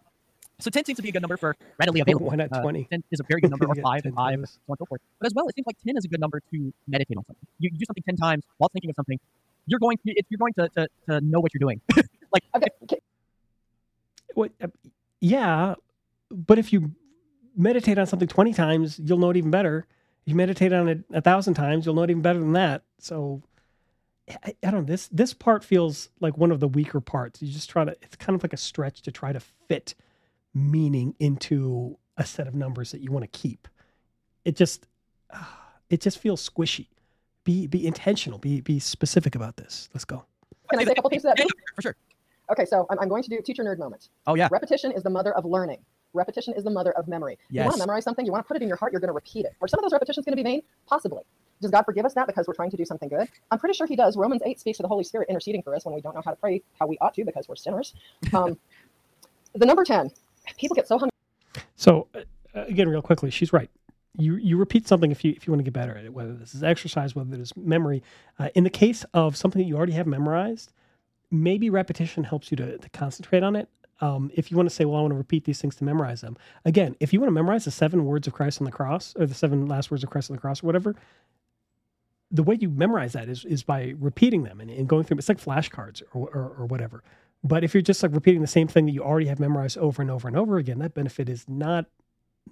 [0.61, 2.85] so 10 seems to be a good number for readily available Why not Uh, 20?
[2.91, 4.49] 10 is a very good number or 5 10 5 so on and
[4.79, 7.17] so forth but as well it seems like 10 is a good number to meditate
[7.17, 9.19] on something you, you do something 10 times while thinking of something
[9.67, 11.81] you're going to you're going to, to, to know what you're doing
[12.57, 12.99] Okay, okay,
[14.35, 14.69] What, uh,
[15.21, 15.75] yeah,
[16.31, 16.93] but if you
[17.61, 19.87] meditate on something 20 times, you'll know it even better.
[20.27, 22.83] If you meditate on it a thousand times, you'll know it even better than that.
[22.99, 23.43] So
[24.29, 24.87] I, I don't know.
[24.87, 27.43] This this part feels like one of the weaker parts.
[27.43, 29.95] You just try to it's kind of like a stretch to try to fit
[30.55, 33.67] meaning into a set of numbers that you want to keep.
[34.45, 34.87] It just
[35.33, 35.59] ah,
[35.89, 36.89] it just feels squishy.
[37.45, 38.39] Be be intentional.
[38.39, 39.89] Be be specific about this.
[39.95, 40.25] Let's go.
[40.71, 41.39] Can I say a couple things to that?
[41.39, 41.97] Yeah, for sure
[42.51, 44.09] Okay, so I'm, I'm going to do teacher nerd moment.
[44.27, 45.79] oh yeah Repetition is the mother of learning.
[46.13, 47.39] Repetition is the mother of memory.
[47.51, 49.09] You want to memorize something, you want to put it in your heart, you're going
[49.09, 49.55] to repeat it.
[49.61, 50.63] Are some of those repetitions going to be vain?
[50.87, 51.23] Possibly.
[51.61, 53.29] Does God forgive us that because we're trying to do something good?
[53.51, 54.17] I'm pretty sure He does.
[54.17, 56.31] Romans 8 speaks to the Holy Spirit interceding for us when we don't know how
[56.31, 57.95] to pray how we ought to because we're sinners.
[58.33, 58.59] Um,
[59.55, 60.11] the number 10,
[60.57, 61.11] people get so hung
[61.77, 62.21] So uh,
[62.55, 63.71] again, real quickly, she's right.
[64.17, 66.33] You you repeat something if you if you want to get better at it, whether
[66.33, 68.03] this is exercise, whether it is memory.
[68.39, 70.73] Uh, in the case of something that you already have memorized,
[71.31, 73.69] maybe repetition helps you to, to concentrate on it.
[74.01, 76.23] Um, if you want to say, well, I want to repeat these things to memorize
[76.23, 76.37] them.
[76.65, 79.27] Again, if you want to memorize the seven words of Christ on the cross or
[79.27, 80.97] the seven last words of Christ on the cross or whatever,
[82.31, 85.19] the way you memorize that is is by repeating them and, and going through.
[85.19, 87.03] It's like flashcards or, or or whatever.
[87.43, 90.03] But if you're just like repeating the same thing that you already have memorized over
[90.03, 91.87] and over and over again, that benefit is not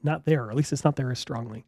[0.03, 1.64] not there, or at least it's not there as strongly.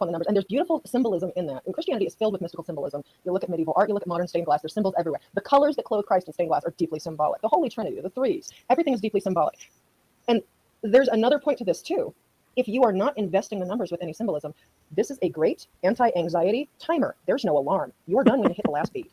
[0.00, 0.26] On the numbers.
[0.26, 1.62] And there's beautiful symbolism in that.
[1.66, 3.04] And Christianity is filled with mystical symbolism.
[3.24, 5.20] You look at medieval art, you look at modern stained glass, there's symbols everywhere.
[5.34, 7.40] The colors that clothe Christ in stained glass are deeply symbolic.
[7.42, 9.70] The Holy Trinity, the threes, everything is deeply symbolic.
[10.28, 10.42] And
[10.82, 12.12] there's another point to this too.
[12.56, 14.54] If you are not investing the numbers with any symbolism,
[14.92, 17.14] this is a great anti-anxiety timer.
[17.26, 17.92] There's no alarm.
[18.06, 19.10] You're done when you hit the last beat.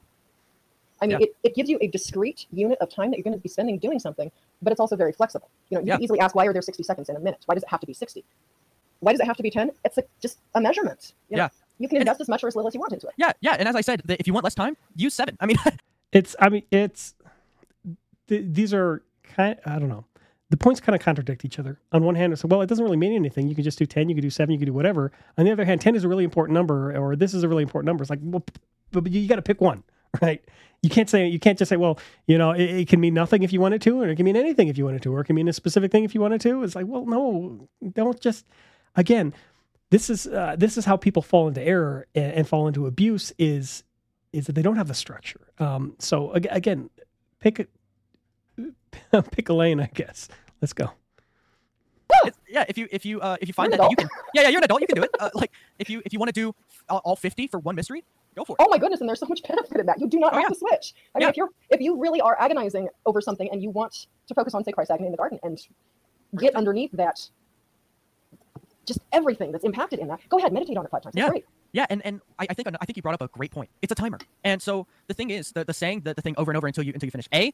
[1.02, 1.26] I mean, Yeah.
[1.26, 3.80] it, it gives you a discrete unit of time that you're going to be spending
[3.80, 5.50] doing something, but it's also very flexible.
[5.70, 5.96] You know, you Yeah.
[5.96, 7.42] can easily ask, why are there 60 seconds in a minute?
[7.48, 8.24] Why does it have to be 60?
[9.02, 9.72] Why does it have to be 10?
[9.86, 11.14] It's a, just a measurement.
[11.30, 11.50] You know, Yeah.
[11.78, 13.14] You can invest as much or as little as you want into it.
[13.18, 13.56] Yeah, yeah.
[13.58, 15.36] And as I said, if you want less time, use seven.
[15.40, 15.58] I mean,
[16.14, 17.16] It's, I mean, it's,
[18.28, 20.06] th- these are kind I don't know.
[20.50, 21.80] The points kind of contradict each other.
[21.94, 23.48] On one hand, it's like, well, it doesn't really mean anything.
[23.48, 25.14] You can just do 10, you can do seven, you can do whatever.
[25.38, 27.64] On the other hand, 10 is a really important number, or this is a really
[27.64, 28.02] important number.
[28.04, 28.54] It's like, well, p-
[28.92, 29.84] but you, got to pick one,
[30.22, 30.44] right?
[30.82, 31.98] You can't say, you can't just say, well,
[32.28, 34.36] you know, it, it can mean nothing if you wanted to, or it can mean
[34.36, 36.42] anything if you wanted to, or it can mean a specific thing if you wanted
[36.42, 36.64] to.
[36.64, 38.46] It's like, well, no, don't just,
[38.96, 39.34] again,
[39.90, 43.34] this is, uh, this is how people fall into error and, and fall into abuse
[43.38, 43.84] is,
[44.34, 45.42] is that they don't have the structure.
[45.60, 46.90] Um, so again,
[47.40, 50.28] pick a, pick a lane, I guess.
[50.62, 50.92] Let's go.
[52.26, 52.66] it's, yeah.
[52.68, 54.60] If you if you uh, if you find that an you can, yeah, yeah, you're
[54.60, 55.10] an adult, you can do it.
[55.20, 56.54] Uh, like if you if you want to do
[56.90, 58.04] all, all fifty for one mystery,
[58.36, 58.58] go for it.
[58.64, 60.00] Oh my goodness, and there's so much benefit in that.
[60.00, 60.50] You do not Oh, have yeah.
[60.50, 60.94] to switch.
[61.16, 61.30] I mean, Yeah.
[61.30, 64.64] if you're if you really are agonizing over something and you want to focus on,
[64.64, 65.60] say, Christ's agony in the garden and
[66.38, 67.30] get underneath that,
[68.86, 71.16] just everything that's impacted in that, go ahead, meditate on it five times.
[71.16, 71.30] That's Yeah.
[71.30, 71.46] great.
[71.74, 73.70] Yeah, and, and I, I think I think you brought up a great point.
[73.82, 76.52] It's a timer, and so the thing is, the, the saying the, the thing over
[76.52, 77.28] and over until you until you finish.
[77.34, 77.52] A, I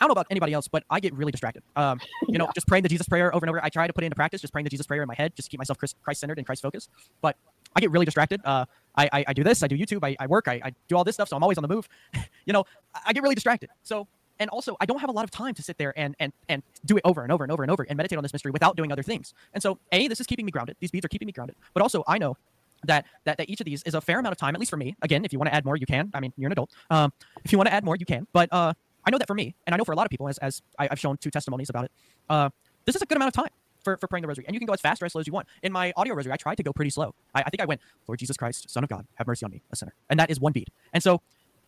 [0.00, 1.62] don't know about anybody else, but I get really distracted.
[1.76, 3.64] Um, you know, just praying the Jesus prayer over and over.
[3.64, 5.36] I try to put it into practice, just praying the Jesus prayer in my head,
[5.36, 6.90] just to keep myself Christ centered and Christ focused.
[7.20, 7.36] But
[7.76, 8.40] I get really distracted.
[8.44, 8.64] Uh,
[8.96, 11.04] I, I I do this, I do YouTube, I, I work, I, I do all
[11.04, 11.88] this stuff, so I'm always on the move.
[12.46, 12.64] you know,
[13.06, 13.70] I get really distracted.
[13.84, 14.08] So.
[14.40, 16.62] And also, I don't have a lot of time to sit there and, and and
[16.84, 18.76] do it over and over and over and over and meditate on this mystery without
[18.76, 19.34] doing other things.
[19.54, 20.76] And so, a, this is keeping me grounded.
[20.80, 21.56] These beads are keeping me grounded.
[21.74, 22.36] But also, I know
[22.84, 24.76] that, that that each of these is a fair amount of time, at least for
[24.76, 24.96] me.
[25.02, 26.10] Again, if you want to add more, you can.
[26.14, 26.70] I mean, you're an adult.
[26.90, 27.12] Um,
[27.44, 28.26] if you want to add more, you can.
[28.32, 28.72] But uh,
[29.04, 30.62] I know that for me, and I know for a lot of people, as, as
[30.78, 31.92] I, I've shown two testimonies about it,
[32.28, 32.50] uh,
[32.86, 33.52] this is a good amount of time
[33.84, 34.44] for, for praying the rosary.
[34.46, 35.46] And you can go as fast or as slow as you want.
[35.62, 37.14] In my audio rosary, I tried to go pretty slow.
[37.34, 39.62] I, I think I went, Lord Jesus Christ, Son of God, have mercy on me,
[39.70, 39.94] a sinner.
[40.08, 40.68] And that is one bead.
[40.92, 41.20] And so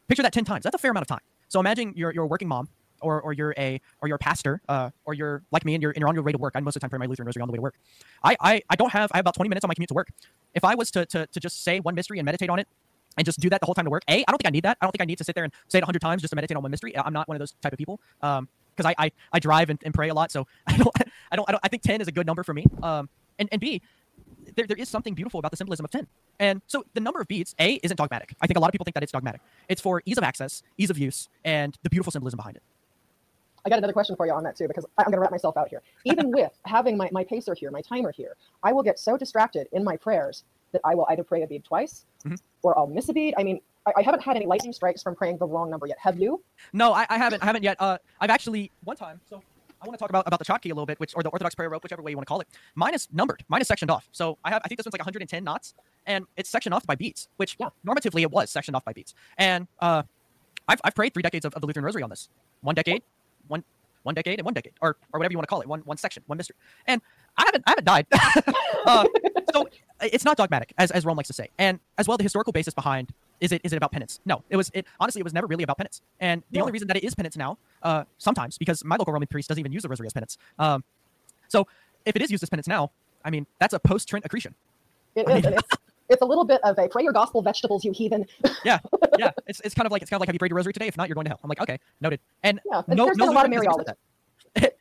[0.09, 0.65] picture that 10 times.
[0.65, 1.21] That's a fair amount of time.
[1.53, 2.69] So imagine you're, you're a working mom.
[3.05, 5.91] Or, or you're a or you're a pastor, uh, or you're like me and you're,
[5.91, 6.53] and you're on your way to work.
[6.55, 7.75] I most of the time pray my Lutheran rosary on the way to work.
[8.23, 10.11] I, I I don't have I have about 20 minutes on my commute to work.
[10.55, 12.69] If I was to, to to just say one mystery and meditate on it,
[13.19, 14.05] and just do that the whole time to work.
[14.09, 14.79] A, I don't think I need that.
[14.81, 16.37] I don't think I need to sit there and say it 100 times just to
[16.37, 16.97] meditate on one mystery.
[16.97, 18.01] I'm not one of those type of people.
[18.21, 20.91] Um, because I, I I drive and, and pray a lot, so I don't
[21.33, 22.67] I don't I don't I think 10 is a good number for me.
[22.85, 23.09] Um,
[23.41, 23.83] and and B,
[24.57, 26.07] there, there is something beautiful about the symbolism of 10.
[26.39, 28.35] And so the number of beads, A, isn't dogmatic.
[28.41, 29.41] I think a lot of people think that it's dogmatic.
[29.69, 32.63] It's for ease of access, ease of use, and the beautiful symbolism behind it.
[33.65, 35.57] I got another question for you on that too, because I'm going to wrap myself
[35.57, 35.83] out here.
[36.05, 39.69] Even with having my, my pacer here, my timer here, I will get so distracted
[39.73, 42.39] in my prayers that I will either pray a bead twice Mhm.
[42.63, 43.35] or I'll miss a bead.
[43.37, 45.99] I mean, I, I haven't had any lightning strikes from praying the wrong number yet.
[46.01, 46.43] Have you?
[46.73, 47.77] No, I, I haven't I haven't yet.
[47.81, 49.21] Uh, I've actually one time.
[49.29, 49.43] So
[49.83, 51.55] I want to talk about about the Chotki a little bit, which or the Orthodox
[51.55, 52.49] prayer rope, whichever way you want to call it.
[52.77, 53.45] Mine is numbered.
[53.49, 54.09] Mine is sectioned off.
[54.13, 55.75] So I have I think this one's like 110 knots,
[56.07, 57.71] and it's sectioned off by beads, which Yeah.
[57.87, 59.15] normatively it was sectioned off by beads.
[59.39, 60.05] And uh,
[60.69, 62.29] I've I've prayed three decades of, of the Lutheran Rosary on this.
[62.61, 63.03] One decade,
[63.49, 63.65] one
[64.05, 65.67] one decade, and one decade, or or whatever you want to call it.
[65.69, 66.57] One one section, one mystery.
[66.87, 67.03] And
[67.37, 68.07] I haven't I haven't died.
[68.87, 69.05] uh,
[69.53, 69.69] so
[70.01, 71.49] it's not dogmatic, as as Rome likes to say.
[71.59, 73.13] And as well, the historical basis behind
[73.43, 74.21] is it is it about penance?
[74.25, 76.01] No, it was it honestly it was never really about penance.
[76.21, 76.63] And the No.
[76.63, 79.61] only reason that it is penance now, uh, sometimes because my local Roman priest doesn't
[79.61, 80.39] even use the rosary as penance.
[80.59, 80.85] Um,
[81.49, 81.67] so
[82.07, 82.93] if it is used as penance now,
[83.25, 84.55] I mean that's a post Trent accretion.
[85.17, 85.69] It I it's,
[86.09, 88.25] it's a little bit of a pray your gospel vegetables, you heathen.
[88.65, 88.79] Yeah,
[89.19, 89.33] yeah.
[89.47, 90.87] It's, it's kind of like it's kind of like have you prayed your rosary today?
[90.87, 91.41] If not, you're going to hell.
[91.43, 92.21] I'm like okay, noted.
[92.45, 93.87] And Yeah, no, there's no been a lot of Lutheran has ever Mariology.
[94.57, 94.75] said that.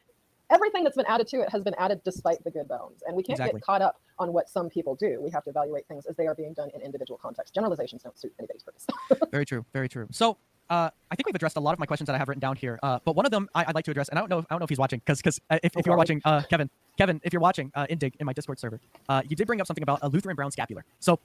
[0.51, 3.01] Everything that's been added to it has been added despite the good bones.
[3.07, 3.59] And we can't Exactly.
[3.59, 5.19] get caught up on what some people do.
[5.21, 7.53] We have to evaluate things as they are being done in individual context.
[7.53, 8.85] Generalizations don't suit anybody's purpose.
[9.31, 9.65] Very true.
[9.73, 10.07] Very true.
[10.11, 10.37] So.
[10.69, 12.55] Uh, I think we've addressed a lot of my questions that I have written down
[12.55, 14.39] here, uh, but one of them I, I'd like to address, and I don't know,
[14.39, 16.43] if, I don't know if he's watching, because because uh, if, if you're watching, uh,
[16.43, 18.79] Kevin, Kevin, if you're watching uh, in Dig in my Discord server,
[19.09, 20.85] uh, you did bring up something about a Lutheran brown scapular.
[21.01, 21.19] So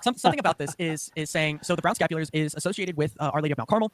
[0.00, 3.14] some, something about this is is saying so the brown scapular is- is associated with
[3.20, 3.92] uh, Our Lady of Mount Carmel.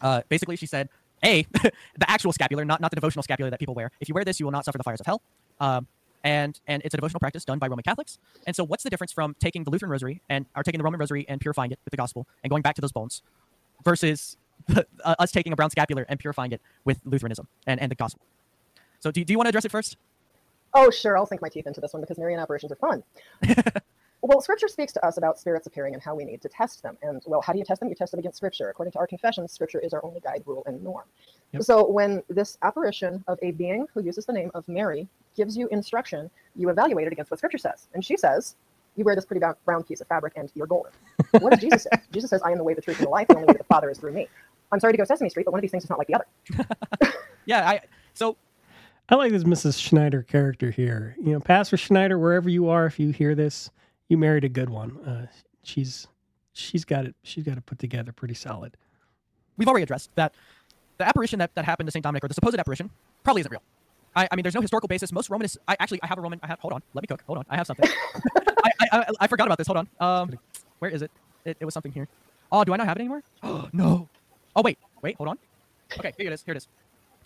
[0.00, 0.88] Uh, basically, she said,
[1.24, 3.90] a the actual scapular, not not the devotional scapular that people wear.
[4.00, 5.22] If you wear this, you will not suffer the fires of hell.
[5.60, 5.86] Um,
[6.24, 8.18] and and it's a devotional practice done by Roman Catholics.
[8.46, 11.00] And so, what's the difference from taking the Lutheran Rosary and or taking the Roman
[11.00, 13.22] Rosary and purifying it with the gospel and going back to those bones,
[13.84, 14.36] versus
[14.74, 14.82] uh,
[15.18, 18.24] us taking a brown scapular and purifying it with Lutheranism and, and the gospel?
[19.00, 19.96] So, do, do you want to address it first?
[20.74, 23.02] Oh, sure, I'll sink my teeth into this one because Marian apparitions are fun.
[24.22, 26.96] well, Scripture speaks to us about spirits appearing and how we need to test them.
[27.02, 27.88] And, well, how do you test them?
[27.88, 28.70] You test them against Scripture.
[28.70, 31.04] According to our confessions, Scripture is our only guide, rule, and norm.
[31.52, 31.62] Yep.
[31.62, 35.68] So, when this apparition of a being who uses the name of Mary gives you
[35.68, 37.88] instruction, you evaluate it against what Scripture says.
[37.94, 38.56] And she says,
[38.96, 40.92] you wear this pretty brown- brown piece of fabric and you're golden.
[41.40, 41.90] what does Jesus say?
[42.12, 43.28] Jesus says, I am the way, the truth, and the life.
[43.28, 44.28] The only way to the Father is through me.
[44.70, 46.14] I'm sorry to go Sesame Street, but one of these things is not like the
[46.14, 47.12] other.
[47.44, 47.80] Yeah, I
[48.14, 48.36] so
[49.08, 49.80] I like this Mrs.
[49.80, 51.16] Schneider character here.
[51.20, 53.70] You know, Pastor Schneider, wherever you are, if you hear this,
[54.08, 54.98] you married a good one.
[55.06, 55.26] Uh,
[55.62, 56.06] she's
[56.52, 57.14] she's got it.
[57.22, 58.76] She's got it put together pretty solid.
[59.56, 60.34] we've already addressed that
[60.98, 62.02] the apparition that, that happened to St.
[62.02, 62.90] Dominic, or the supposed apparition,
[63.24, 63.62] probably isn't real.
[64.14, 65.10] I, I mean, there's no historical basis.
[65.12, 66.38] Most Romanists, I actually, I have a Roman.
[66.42, 66.58] I have.
[66.60, 67.22] Hold on, let me cook.
[67.26, 67.88] Hold on, I have something.
[68.64, 69.66] I, I, I, I forgot about this.
[69.66, 69.88] Hold on.
[70.00, 70.38] Um,
[70.80, 71.10] where is it?
[71.44, 71.56] it?
[71.60, 72.08] It was something here.
[72.50, 73.22] Oh, do I not have it anymore?
[73.42, 74.08] Oh no.
[74.54, 75.38] Oh wait, wait, hold on.
[75.98, 76.42] Okay, here it is.
[76.42, 76.68] Here it is.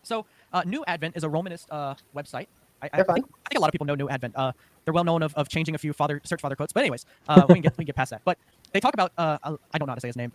[0.03, 2.47] So, uh, New Advent is a Romanist uh, website.
[2.83, 4.35] I, I, I, think, I think a lot of people know New Advent.
[4.37, 4.53] Uh,
[4.85, 6.73] they're well known of, of changing a few father search father quotes.
[6.73, 8.23] But anyways, uh, we can get we can get past that.
[8.25, 8.39] But
[8.73, 10.33] they talk about uh, I don't know how to say his name.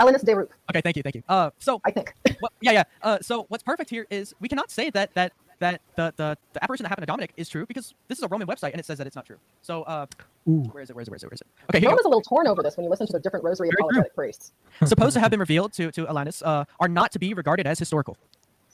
[0.00, 1.22] Alanus de Rupe, okay, thank you, thank you.
[1.28, 2.14] Uh, so I think.
[2.40, 2.84] what, yeah, yeah.
[3.02, 6.64] Uh, so what's perfect here is we cannot say that that that the, the the
[6.64, 8.86] apparition that happened to Dominic is true because this is a Roman website and it
[8.86, 9.36] says that it's not true.
[9.60, 10.06] So uh,
[10.44, 10.96] where is it?
[10.96, 11.10] Where is it?
[11.10, 11.26] Where is it?
[11.26, 11.46] Where is it?
[11.70, 13.20] Okay, here Rome we is a little torn over this when you listen to the
[13.20, 14.52] different rosary Very apologetic priests.
[14.84, 17.78] Supposed to have been revealed to to Alanus uh, are not to be regarded as
[17.78, 18.16] historical.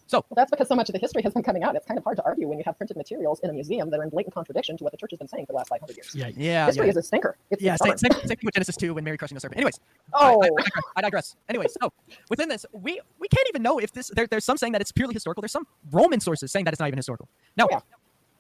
[0.09, 1.77] So Well, that's because so much of the history has been coming out.
[1.77, 4.01] It's kind of hard to argue when you have printed materials in a museum that
[4.01, 5.95] are in blatant contradiction to what the church has been saying for the last 500
[5.97, 6.15] years.
[6.15, 6.29] Yeah.
[6.35, 6.91] yeah, history yeah.
[6.91, 7.37] is a stinker.
[7.51, 7.99] It's Yeah, same, stubborn.
[8.21, 9.59] same, same thing with Genesis 2 when Mary crushing the serpent.
[9.59, 9.79] Anyways,
[10.15, 10.85] Oh, I, I, I digress.
[10.97, 11.37] I digress.
[11.51, 11.93] Anyways, so
[12.31, 14.09] within this, we we can't even know if this.
[14.09, 15.43] There, there's some saying that it's purely historical.
[15.43, 17.29] There's some Roman sources saying that it's not even historical.
[17.59, 17.81] Now, Yeah.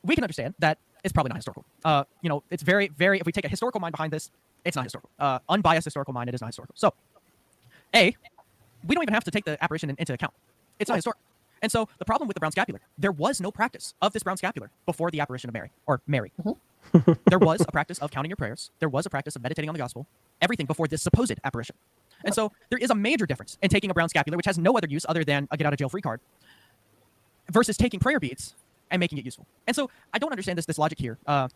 [0.03, 1.67] we can understand that it's probably not historical.
[1.85, 3.21] Uh, you know, it's very, very.
[3.21, 4.31] If we take a historical mind behind this,
[4.65, 5.11] it's not historical.
[5.19, 6.75] Uh, unbiased historical mind, it is not historical.
[6.79, 6.95] So,
[7.95, 8.17] a,
[8.87, 10.33] we don't even have to take the apparition in- into account.
[10.79, 11.21] It's not historical.
[11.63, 14.37] And so the problem with the brown scapular, there was no practice of this brown
[14.37, 16.33] scapular before the apparition of Mary or Mary.
[17.27, 18.71] there was a practice of counting your prayers.
[18.79, 20.07] There was a practice of meditating on the gospel.
[20.41, 21.77] Everything before this supposed apparition.
[22.25, 24.77] And so there is a major difference in taking a brown scapular, which has no
[24.77, 26.21] other use other than a get out of jail free card,
[27.51, 28.55] versus taking prayer beads
[28.91, 29.47] and making it useful.
[29.67, 31.19] And so I don't understand this this logic here.
[31.27, 31.49] Uh,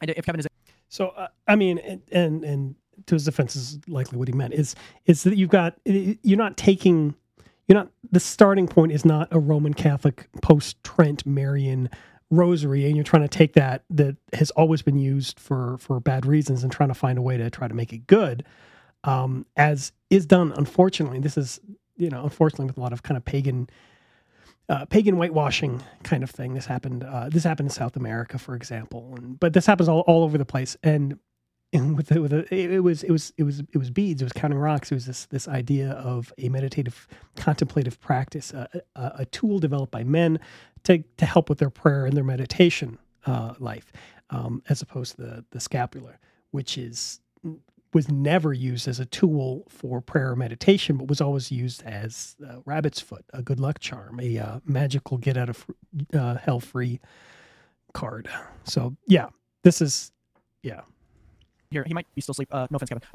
[0.00, 0.46] and if Kevin is
[0.88, 2.74] So uh, I mean, and, and and
[3.06, 4.74] to his defense is likely what he meant is
[5.06, 7.14] is that you've got you're not taking
[7.68, 11.88] you're not the starting point is not a Roman Catholic post Trent Marian
[12.30, 16.26] rosary, and you're trying to take that that has always been used for for bad
[16.26, 18.44] reasons and trying to find a way to try to make it good,
[19.04, 20.52] um, as is done.
[20.56, 21.60] Unfortunately, this is
[21.96, 23.68] you know unfortunately with a lot of kind of pagan
[24.68, 26.54] uh, pagan whitewashing kind of thing.
[26.54, 27.04] This happened.
[27.04, 30.38] Uh, this happened in South America, for example, and, but this happens all, all over
[30.38, 30.76] the place.
[30.82, 31.18] And, and
[31.96, 34.20] with the, with the, it, it was it was it was it was beads.
[34.20, 34.90] It was counting rocks.
[34.90, 39.92] It was this this idea of a meditative, contemplative practice, a, a, a tool developed
[39.92, 40.38] by men
[40.84, 43.90] to to help with their prayer and their meditation uh, life,
[44.30, 46.18] um, as opposed to the the scapular,
[46.50, 47.20] which is
[47.94, 52.36] was never used as a tool for prayer or meditation, but was always used as
[52.64, 55.66] rabbit's foot, a good luck charm, a uh, magical get out of
[56.14, 57.00] uh, hell free
[57.92, 58.28] card.
[58.64, 59.28] So yeah,
[59.62, 60.10] this is
[60.62, 60.82] yeah.
[61.72, 62.48] Here, he might be still asleep.
[62.52, 63.02] Uh, no offense, Kevin.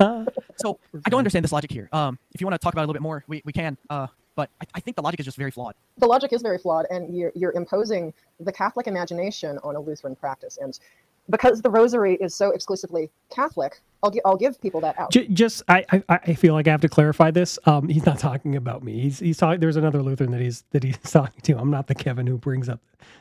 [0.00, 1.88] Um, so I don't understand this logic here.
[1.92, 3.76] Um, if you want to talk about it a little bit more, we, we can.
[3.90, 5.74] Uh, but I, I think the logic is just very flawed.
[5.98, 10.14] the logic is very flawed, and you're, you're imposing the Catholic imagination on a Lutheran
[10.16, 10.58] practice.
[10.60, 10.78] And
[11.30, 15.10] because the Rosary is so exclusively Catholic, I'll, gi- I'll give people that out.
[15.12, 17.58] J- just I, I I feel like I have to clarify this.
[17.66, 19.00] Um, he's not talking about me.
[19.00, 19.60] He's he's talking.
[19.60, 21.58] There's another Lutheran that he's that he's talking to.
[21.58, 22.80] I'm not the Kevin who brings up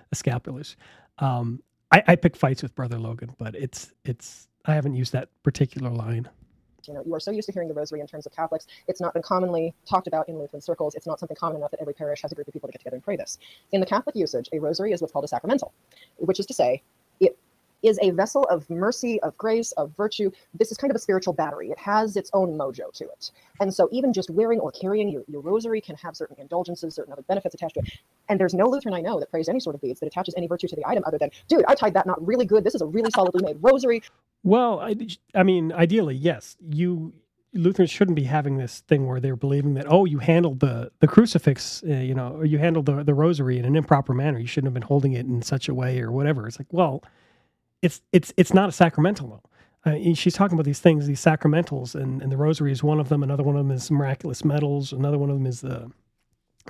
[0.09, 0.75] the scapulars.
[1.19, 1.61] Um,
[1.91, 5.89] I, I pick fights with Brother Logan, but it's it's I haven't used that particular
[5.89, 6.29] line.
[6.85, 8.67] You know, you are so used to hearing the Rosary in terms of Catholics.
[8.87, 10.95] It's not been commonly talked about in Lutheran circles.
[10.95, 12.79] It's not something common enough that every parish has a group of people to get
[12.79, 13.37] together and pray this.
[13.71, 15.73] In the Catholic usage, a Rosary is what's called a sacramental,
[16.17, 16.81] which is to say,
[17.19, 17.37] it
[17.83, 20.31] is a vessel of mercy, of grace, of virtue.
[20.53, 21.69] This is kind of a spiritual battery.
[21.69, 23.31] It has its own mojo to it.
[23.59, 27.13] And so, even just wearing or carrying your, your rosary can have certain indulgences, certain
[27.13, 27.99] other benefits attached to it.
[28.29, 30.47] And there's no Lutheran I know that prays any sort of beads that attaches any
[30.47, 32.63] virtue to the item other than, dude, I tied that knot really good.
[32.63, 34.01] This is a really solidly made rosary.
[34.43, 34.95] Well, I,
[35.35, 36.57] I mean, ideally, yes.
[36.61, 37.13] You
[37.53, 41.07] Lutherans shouldn't be having this thing where they're believing that oh, you handled the the
[41.07, 44.39] crucifix, uh, you know, or you handled the the rosary in an improper manner.
[44.39, 46.47] You shouldn't have been holding it in such a way or whatever.
[46.47, 47.03] It's like, well,
[47.81, 49.49] it's it's it's not a sacramental though.
[49.91, 53.07] Uh, she's talking about these things, these sacramentals, and, and the rosary is one of
[53.07, 53.23] them.
[53.23, 54.91] Another one of them is miraculous medals.
[54.91, 55.89] Another one of them is the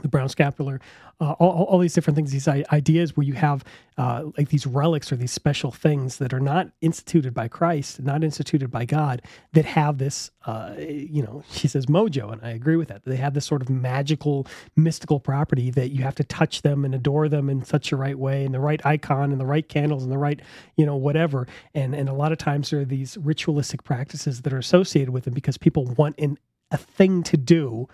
[0.02, 0.80] the brown scapular,
[1.20, 3.64] uh, all, all- these different things, these ideas where you have
[3.98, 8.24] uh, like these relics or these special things that are not instituted by Christ, not
[8.24, 9.22] instituted by God,
[9.54, 13.04] that have this, uh, you know, she says mojo, and I agree with that.
[13.06, 16.94] They have this sort of magical, mystical property that you have to touch them and
[16.94, 20.04] adore them in such a right way, and the right icon, and the right candles,
[20.04, 20.40] and the right,
[20.76, 21.48] you know, whatever.
[21.74, 25.24] And and a lot of times there are these ritualistic practices that are associated with
[25.26, 26.38] them because people want an,
[26.72, 27.88] a thing to do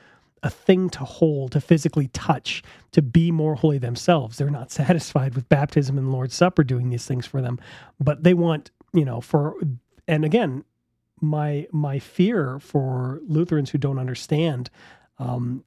[0.44, 4.38] a thing to hold, to physically touch, to be more holy themselves.
[4.38, 7.60] They're not satisfied with baptism and Lord's Supper doing these things for them,
[8.00, 9.56] but they want, you know, for
[10.08, 10.66] and again,
[11.22, 14.70] my my fear for Lutherans who don't understand
[15.18, 15.64] um,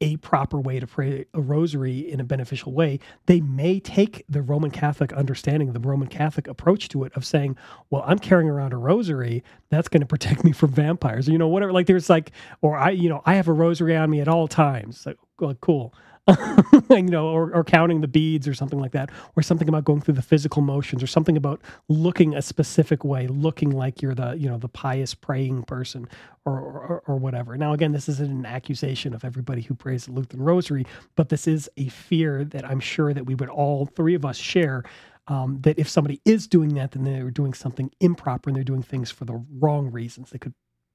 [0.00, 4.42] a proper way to pray a rosary in a beneficial way, they may take the
[4.42, 7.56] Roman Catholic understanding, the Roman Catholic approach to it of saying,
[7.90, 11.48] well, I'm carrying around a rosary, that's going to protect me from vampires, you know,
[11.48, 11.72] whatever.
[11.72, 12.30] Like there's like,
[12.62, 15.04] or I, you know, I have a rosary on me at all times.
[15.04, 15.16] Like,
[15.60, 15.94] cool.
[16.90, 20.00] you know, or, or counting the beads or something like that, or something about going
[20.02, 24.34] through the physical motions, or something about looking a specific way, looking like you're the
[24.38, 26.08] you know the pious praying person,
[26.46, 27.56] or or, or whatever.
[27.56, 31.48] Now, again, this isn't an accusation of everybody who prays the Lutheran Rosary, but this
[31.48, 34.84] is a fear that I'm sure that we would all three of us share.
[35.28, 38.82] Um, that if somebody is doing that, then they're doing something improper and they're doing
[38.82, 40.54] things for the wrong reasons that could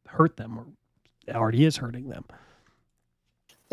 [0.09, 0.65] hurt them or
[1.35, 2.25] already is hurting them.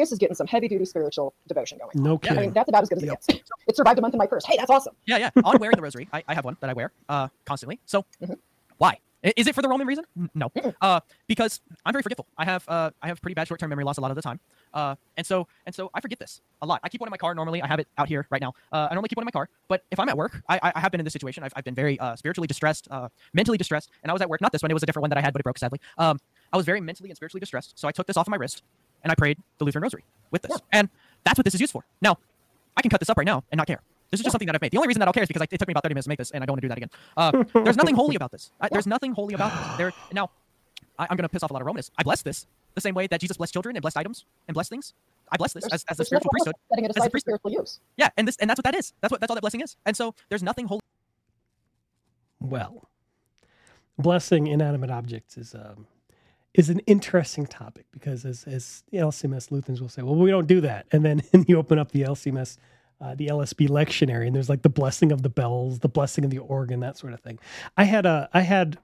[0.01, 1.91] This is getting some heavy duty spiritual devotion going.
[2.03, 2.41] No I kidding.
[2.41, 3.21] mean, that's about as good as Yep.
[3.29, 3.51] it gets.
[3.69, 4.45] It survived a month in my purse.
[4.47, 4.95] Hey, that's awesome.
[5.05, 5.31] Yeah, yeah.
[5.45, 7.79] On wearing the rosary, I, I have one that I wear uh, constantly.
[7.85, 8.37] So, Mhm.
[8.79, 8.99] why?
[9.37, 10.05] Is it for the Roman reason?
[10.35, 12.27] No, uh, because I'm very forgetful.
[12.39, 14.41] I have uh, I have pretty bad short-term memory loss a lot of the time,
[14.73, 16.81] uh, and so and so I forget this a lot.
[16.83, 17.61] I keep one in my car normally.
[17.61, 18.55] I have it out here right now.
[18.73, 20.73] Uh, I normally keep one in my car, but if I'm at work, I, I-
[20.77, 21.45] I have been in this situation.
[21.45, 24.41] I've, I've been very uh, spiritually distressed, uh, mentally distressed, and I was at work.
[24.41, 24.71] Not this one.
[24.71, 25.81] It was a different one that I had, but it broke sadly.
[25.99, 26.19] Um,
[26.51, 28.63] I was very mentally and spiritually distressed, so I took this off of my wrist
[29.03, 30.89] and I prayed the Lutheran Rosary with this, and
[31.25, 31.85] that's what this is used for.
[32.01, 32.19] Now,
[32.77, 33.81] I can cut this up right now and not care.
[34.11, 34.73] This is just something that I've made.
[34.73, 36.07] The only reason that I'll care is because I, it took me about 30 minutes
[36.07, 36.91] to make this, and I don't want to do that again.
[37.17, 38.51] Uh, there's nothing holy about this.
[38.61, 39.77] I, there's nothing holy about this.
[39.77, 40.31] There now,
[40.99, 41.93] I, I'm going to piss off a lot of Romanists.
[41.99, 44.71] I bless this the same way that Jesus blessed children and blessed items and blessed
[44.71, 44.95] things.
[45.33, 46.55] I bless this There's, as, as the spiritual priesthood.
[46.71, 47.39] setting it As the aside priesthood.
[47.41, 47.81] spiritual use.
[47.97, 48.93] Yeah, and this and that's what that is.
[49.01, 49.77] That's what that's all that blessing is.
[49.87, 50.81] And so there's nothing holy.
[52.41, 52.89] Well,
[53.99, 55.87] blessing inanimate objects is um,
[56.55, 60.61] is an interesting topic because as as LCMS Lutherans will say, well, we don't do
[60.63, 62.57] that, and then you open up the LCMS.
[63.03, 66.31] Uh, the LSB lectionary, and there's like the blessing of the bells, the blessing of
[66.31, 67.39] the organ, that sort of thing.
[67.75, 68.77] I had a, I had,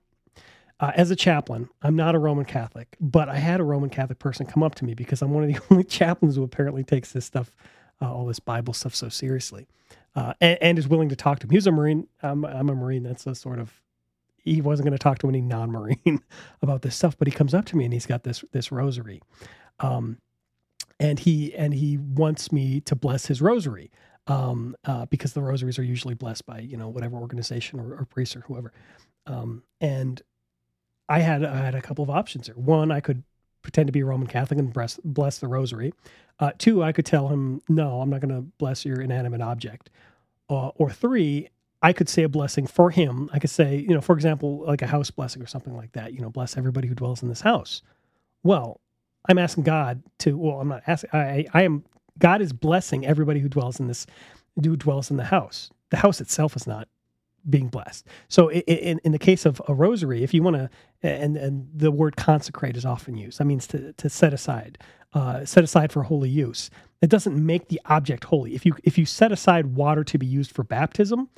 [0.81, 4.19] uh, as a chaplain, I'm not a Roman Catholic, but I had a Roman Catholic
[4.19, 7.13] person come up to me because I'm one of the only chaplains who apparently takes
[7.13, 7.55] this stuff,
[8.01, 9.67] uh, all this Bible stuff, so seriously,
[10.15, 11.51] uh, and, and is willing to talk to him.
[11.51, 12.09] He was a Marine.
[12.23, 13.03] I'm, I'm a Marine.
[13.03, 13.83] That's a sort of
[14.47, 16.23] he wasn't going to talk to any non-marine
[16.63, 19.21] about this stuff but he comes up to me and he's got this this rosary.
[19.81, 20.19] Um
[20.99, 23.91] and he and he wants me to bless his rosary
[24.27, 28.07] um uh, because the rosaries are usually blessed by you know whatever organization or, or
[28.07, 28.73] priest or whoever.
[29.27, 30.23] Um and
[31.09, 33.23] i had i had a couple of options here one i could
[33.63, 35.93] pretend to be a roman catholic and bless, bless the rosary.
[36.39, 39.91] Uh, two i could tell him no i'm not going to bless your inanimate object.
[40.49, 41.49] Uh, or three
[41.87, 43.31] I could say a blessing for him.
[43.33, 46.15] I could say, you know, for example, like a house blessing or something like that.
[46.15, 47.81] You know, bless everybody who dwells in this house.
[48.43, 48.81] Well,
[49.29, 50.37] I'm asking God to.
[50.37, 51.11] Well, I'm not asking.
[51.13, 51.85] I, I am.
[52.19, 54.05] God is blessing everybody who dwells in this,
[54.61, 55.71] who dwells in the house.
[55.91, 56.89] The house itself is not
[57.49, 58.05] being blessed.
[58.27, 60.71] So, in in the case of a rosary, if you want to,
[61.05, 63.39] and and the word consecrate is often used.
[63.39, 64.79] That means to to set aside,
[65.15, 66.69] uh, set aside for holy use.
[67.01, 68.57] It doesn't make the object holy.
[68.57, 71.29] If you if you set aside water to be used for baptism,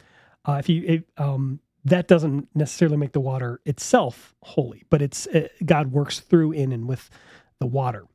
[0.44, 5.48] uh, if you um, that doesn't necessarily make the water itself holy, but it's uh,
[5.64, 7.10] God works through in and with
[7.58, 8.06] the water.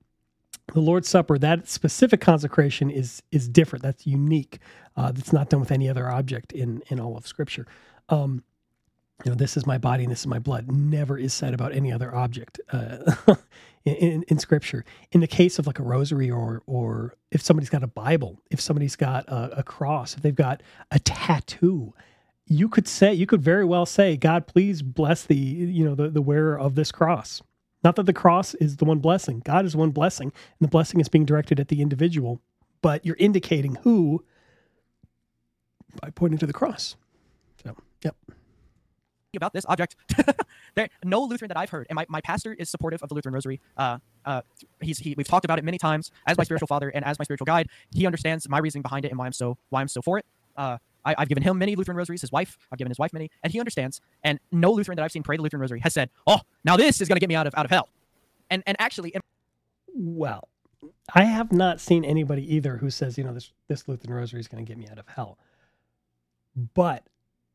[0.73, 3.83] The Lord's Supper, that specific consecration is is different.
[3.83, 4.59] That's unique.
[4.95, 7.67] Uh, that's not done with any other object in in all of Scripture.
[8.09, 8.43] Um,
[9.23, 10.71] you know, this is my body and this is my blood.
[10.71, 13.15] Never is said about any other object uh,
[13.85, 14.85] in, in in Scripture.
[15.11, 18.61] In the case of like a rosary or or if somebody's got a Bible, if
[18.61, 21.93] somebody's got a, a cross, if they've got a tattoo,
[22.53, 26.09] you could say you could very well say god please bless the you know the,
[26.09, 27.41] the wearer of this cross
[27.83, 30.99] not that the cross is the one blessing god is one blessing and the blessing
[30.99, 32.41] is being directed at the individual
[32.81, 34.23] but you're indicating who
[36.01, 36.95] by pointing to the cross
[37.63, 38.15] so yep
[39.35, 39.95] about this object.
[40.75, 43.33] there, no Lutheran that I've heard, and my, my pastor is supportive of the Lutheran
[43.33, 43.59] Rosary.
[43.77, 44.41] Uh, uh,
[44.81, 47.23] he's he, we've talked about it many times as my spiritual father and as my
[47.23, 47.67] spiritual guide.
[47.91, 50.25] He understands my reasoning behind it and why I'm so why I'm so for it.
[50.55, 52.21] Uh, I, I've given him many Lutheran rosaries.
[52.21, 54.01] His wife, I've given his wife many, and he understands.
[54.23, 57.01] And no Lutheran that I've seen pray the Lutheran Rosary has said, "Oh, now this
[57.01, 57.89] is going to get me out of out of hell."
[58.49, 59.23] And and actually, and
[59.93, 60.49] well
[61.13, 64.47] i have not seen anybody either who says you know this this lutheran rosary is
[64.47, 65.37] going to get me out of hell
[66.73, 67.03] but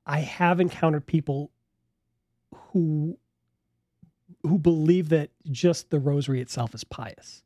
[0.06, 1.50] i have encountered people
[2.54, 3.18] who
[4.42, 7.42] who believe that just the rosary itself is pious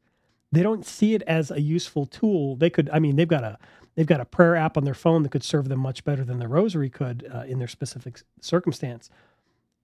[0.50, 3.58] they don't see it as a useful tool they could i mean they've got a
[3.94, 6.38] they've got a prayer app on their phone that could serve them much better than
[6.38, 9.10] the rosary could uh, in their specific circumstance.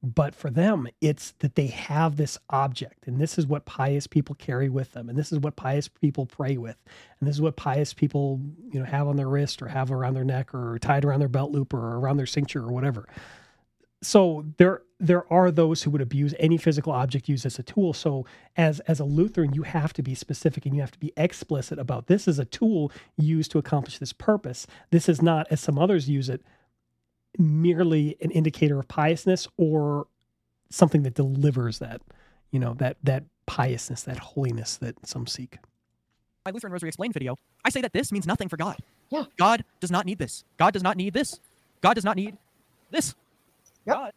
[0.02, 4.36] But for them it's that they have this object and this is what pious people
[4.36, 6.76] carry with them and this is what pious people pray with
[7.18, 8.40] and this is what pious people
[8.70, 11.28] you know have on their wrist or have around their neck or tied around their
[11.28, 13.08] belt loop or around their cincture or whatever
[14.02, 17.92] so there there are those who would abuse any physical object used as a tool
[17.92, 18.24] so
[18.56, 21.78] as as a lutheran you have to be specific and you have to be explicit
[21.78, 25.78] about this is a tool used to accomplish this purpose this is not as some
[25.78, 26.42] others use it
[27.38, 30.06] merely an indicator of piousness or
[30.70, 32.00] something that delivers that
[32.50, 35.58] you know that that piousness that holiness that some seek
[36.48, 38.78] my Lutheran Rosary Explained video, I say that this means nothing for God.
[39.10, 39.24] Yeah.
[39.36, 40.44] God does not need this.
[40.56, 41.38] God does not need this.
[41.82, 42.38] God does not need
[42.90, 43.14] this.
[43.88, 43.96] Yep.
[43.96, 44.12] God,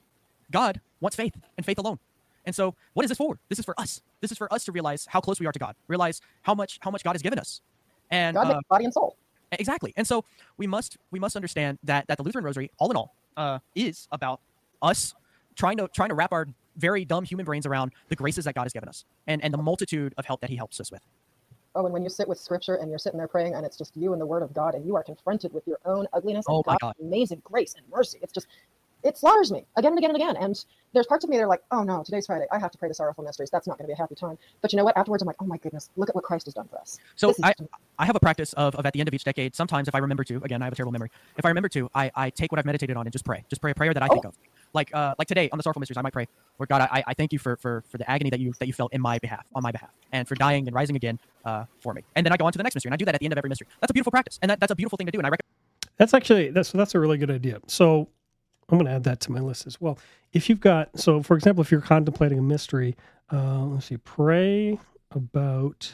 [0.51, 1.99] God wants faith and faith alone.
[2.45, 3.39] And so, what is this for?
[3.49, 4.01] This is for us.
[4.19, 5.75] This is for us to realize how close we are to God.
[5.87, 7.61] Realize how much how much God has given us.
[8.09, 9.15] And God uh, makes body and soul.
[9.51, 9.93] exactly.
[9.95, 10.25] And so
[10.57, 14.07] we must we must understand that that the Lutheran Rosary, all in all, uh, is
[14.11, 14.41] about
[14.81, 15.13] us
[15.55, 16.47] trying to trying to wrap our
[16.77, 19.57] very dumb human brains around the graces that God has given us and and the
[19.59, 21.01] multitude of help that He helps us with.
[21.73, 23.95] Oh, and when you sit with scripture and you're sitting there praying and it's just
[23.95, 26.63] you and the word of God and you are confronted with your own ugliness Oh
[26.67, 28.47] my God's amazing grace and mercy, it's just,
[29.03, 30.35] it slaughters me again and again and again.
[30.37, 32.45] And there's parts of me that are like, oh no, today's Friday.
[32.51, 33.49] I have to pray the sorrowful mysteries.
[33.49, 34.37] That's not going to be a happy time.
[34.61, 34.97] But you know what?
[34.97, 36.99] Afterwards, I'm like, oh my goodness, look at what Christ has done for us.
[37.15, 37.53] So I,
[37.97, 39.99] I have a practice of, of at the end of each decade, sometimes if I
[39.99, 41.09] remember to, again, I have a terrible memory.
[41.37, 43.43] If I remember to, I, I take what I've meditated on and just pray.
[43.49, 44.29] Just pray a prayer that I think Oh.
[44.29, 44.35] of.
[44.73, 46.27] Like uh, like today on the Sorrowful Mysteries, I might pray,
[46.57, 48.73] Lord God, I, I thank you for, for, for the agony that you that you
[48.73, 51.93] felt in my behalf, on my behalf, and for dying and rising again uh, for
[51.93, 52.03] me.
[52.15, 53.25] And then I go on to the next mystery, and I do that at the
[53.25, 53.67] end of every mystery.
[53.81, 55.19] That's a beautiful practice, and that, that's a beautiful thing to do.
[55.19, 55.51] And I recommend
[55.97, 57.59] That's actually that's that's a really good idea.
[57.67, 58.07] So
[58.71, 59.99] I'm going to add that to my list as well.
[60.31, 62.95] If you've got so, for example, if you're contemplating a mystery,
[63.31, 64.79] uh, let's see, pray
[65.11, 65.93] about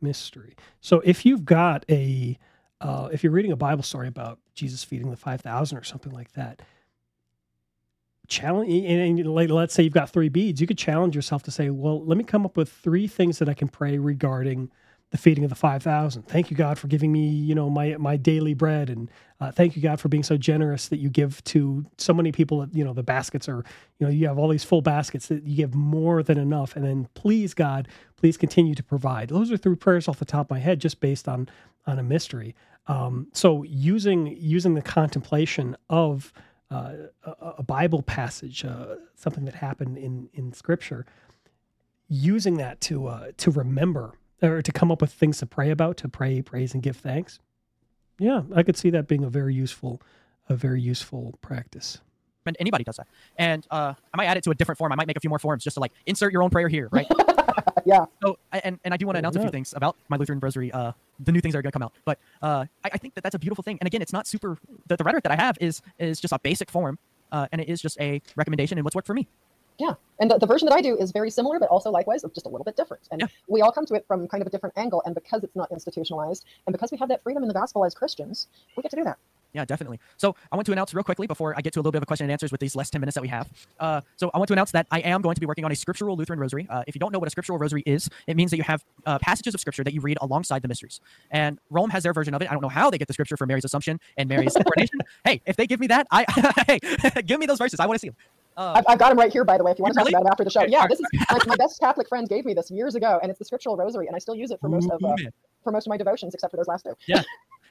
[0.00, 0.54] mystery.
[0.80, 2.38] So if you've got a
[2.80, 6.12] uh, if you're reading a Bible story about Jesus feeding the five thousand or something
[6.12, 6.60] like that,
[8.28, 11.50] challenge and, and like, let's say you've got three beads, you could challenge yourself to
[11.50, 14.70] say, well, let me come up with three things that I can pray regarding
[15.14, 18.16] the feeding of the 5000 thank you god for giving me you know my my
[18.16, 18.90] daily bread.
[18.90, 19.08] And
[19.40, 22.58] uh, thank you god for being so generous that you give to so many people
[22.58, 23.64] that you know the baskets are
[23.98, 26.74] you know you have all these full baskets that you give more than enough.
[26.74, 27.86] And then please god
[28.16, 29.28] please continue to provide.
[29.28, 31.48] Those are three prayers off the top of my head just based on
[31.86, 32.56] on a mystery.
[32.88, 36.32] Um, so using using the contemplation of
[36.72, 36.92] uh,
[37.22, 41.06] a, bible passage uh, something that happened in in scripture
[42.08, 45.96] using that to uh, to remember or to come up with things to pray about,
[45.98, 47.38] to pray, praise, and give thanks.
[48.18, 50.00] Yeah, I could see that being a very useful,
[50.48, 51.98] a very useful practice.
[52.46, 53.06] And anybody does that.
[53.38, 54.92] And uh, I might add it to a different form.
[54.92, 56.88] I might make a few more forms just to like insert your own prayer here,
[56.92, 57.06] right?
[57.86, 58.04] yeah.
[58.22, 60.70] So, and, and I do want to announce a few things about my Lutheran Rosary,
[60.70, 61.94] uh, the new things that are going to come out.
[62.04, 63.78] But uh, I, I think that that's a beautiful thing.
[63.80, 64.58] And again, it's not super.
[64.86, 66.98] The, the rhetoric that I have is is just a basic form,
[67.32, 69.26] uh, and it is just a recommendation and what's worked for me.
[69.78, 69.94] Yeah.
[70.20, 72.48] And the, the version that I do is very similar, but also likewise just a
[72.48, 73.02] little bit different.
[73.10, 73.26] And Yeah.
[73.48, 75.02] we all come to it from kind of a different angle.
[75.04, 77.94] And because it's not institutionalized and because we have that freedom in the gospel as
[77.94, 78.46] Christians,
[78.76, 79.18] we get to do that.
[79.52, 80.00] Yeah, definitely.
[80.16, 82.02] So I want to announce real quickly before I get to a little bit of
[82.02, 83.48] a question and answers with these less 10 minutes that we have.
[83.78, 85.76] Uh, so I want to announce that I am going to be working on a
[85.76, 86.66] scriptural Lutheran rosary.
[86.68, 88.84] Uh, if you don't know what a scriptural rosary is, it means that you have
[89.06, 91.00] uh, passages of scripture that you read alongside the mysteries.
[91.30, 92.48] And Rome has their version of it.
[92.50, 94.98] I don't know how they get the scripture for Mary's Assumption and Mary's coronation.
[95.24, 96.24] Hey, if they give me that, I
[96.66, 97.78] hey, give me those verses.
[97.78, 98.16] I want to see them.
[98.56, 100.12] Uh, I've, I've got them right here, by the way, if you want to Really?
[100.12, 100.62] talk about them after the show.
[100.62, 103.30] Okay, Yeah, this is my, my best Catholic friend gave me this years ago, and
[103.30, 105.16] it's the scriptural rosary, and I still use it for most of uh,
[105.62, 106.94] for most of my devotions, except for those last two.
[107.06, 107.22] Yeah.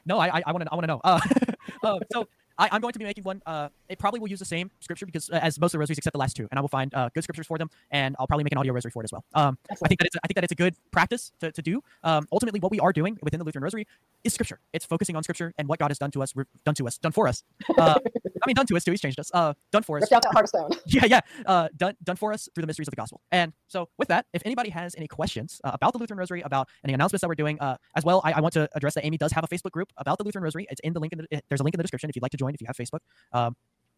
[0.06, 1.02] No, I I want to I want to know.
[1.04, 1.20] Uh,
[1.84, 2.28] uh, so
[2.58, 3.42] I, I'm going to be making one.
[3.46, 5.98] Uh, it probably will use the same scripture because uh, as most of the rosaries
[5.98, 8.28] except the last two, and I will find uh, good scriptures for them, and I'll
[8.28, 9.24] probably make an audio rosary for it as well.
[9.34, 11.62] Um, I think that it's a, I think that it's a good practice to, to
[11.62, 11.84] do.
[12.04, 13.88] Um, ultimately, what we are doing within the Lutheran Rosary
[14.24, 14.60] is scripture.
[14.74, 16.34] It's focusing on scripture and what God has done to us,
[16.66, 17.44] done to us, done for us.
[17.78, 18.00] Uh,
[18.44, 18.92] I mean, done to us too.
[18.92, 19.32] He's changed us.
[19.34, 20.02] Uh, done for us.
[20.04, 20.70] Ripped out that heart of stone.
[20.86, 23.22] yeah, yeah, uh, done done for us through the mysteries of the gospel.
[23.32, 26.68] And so, with that, if anybody has any questions uh, about the Lutheran Rosary, about
[26.84, 29.18] any announcements that we're doing, uh, as well, I, I want to address that Amy
[29.18, 30.68] does have a Facebook group about the Lutheran Rosary.
[30.70, 31.14] It's in the link.
[31.14, 32.54] In the, it- there's a link in the description if you'd like to join.
[32.54, 33.00] If you have Facebook,
[33.32, 33.56] um,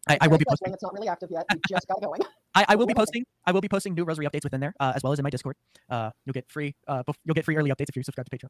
[0.08, 0.72] I, I will be posting.
[0.72, 1.44] It's not really active yet.
[1.52, 2.20] We just got going.
[2.54, 3.24] I, I will be posting.
[3.44, 5.30] I will be posting new Rosary updates within there, uh, as well as in my
[5.30, 5.56] Discord.
[5.90, 6.74] Uh, you'll get free.
[6.86, 8.48] Uh, you'll get free early updates if you subscribe to Patreon.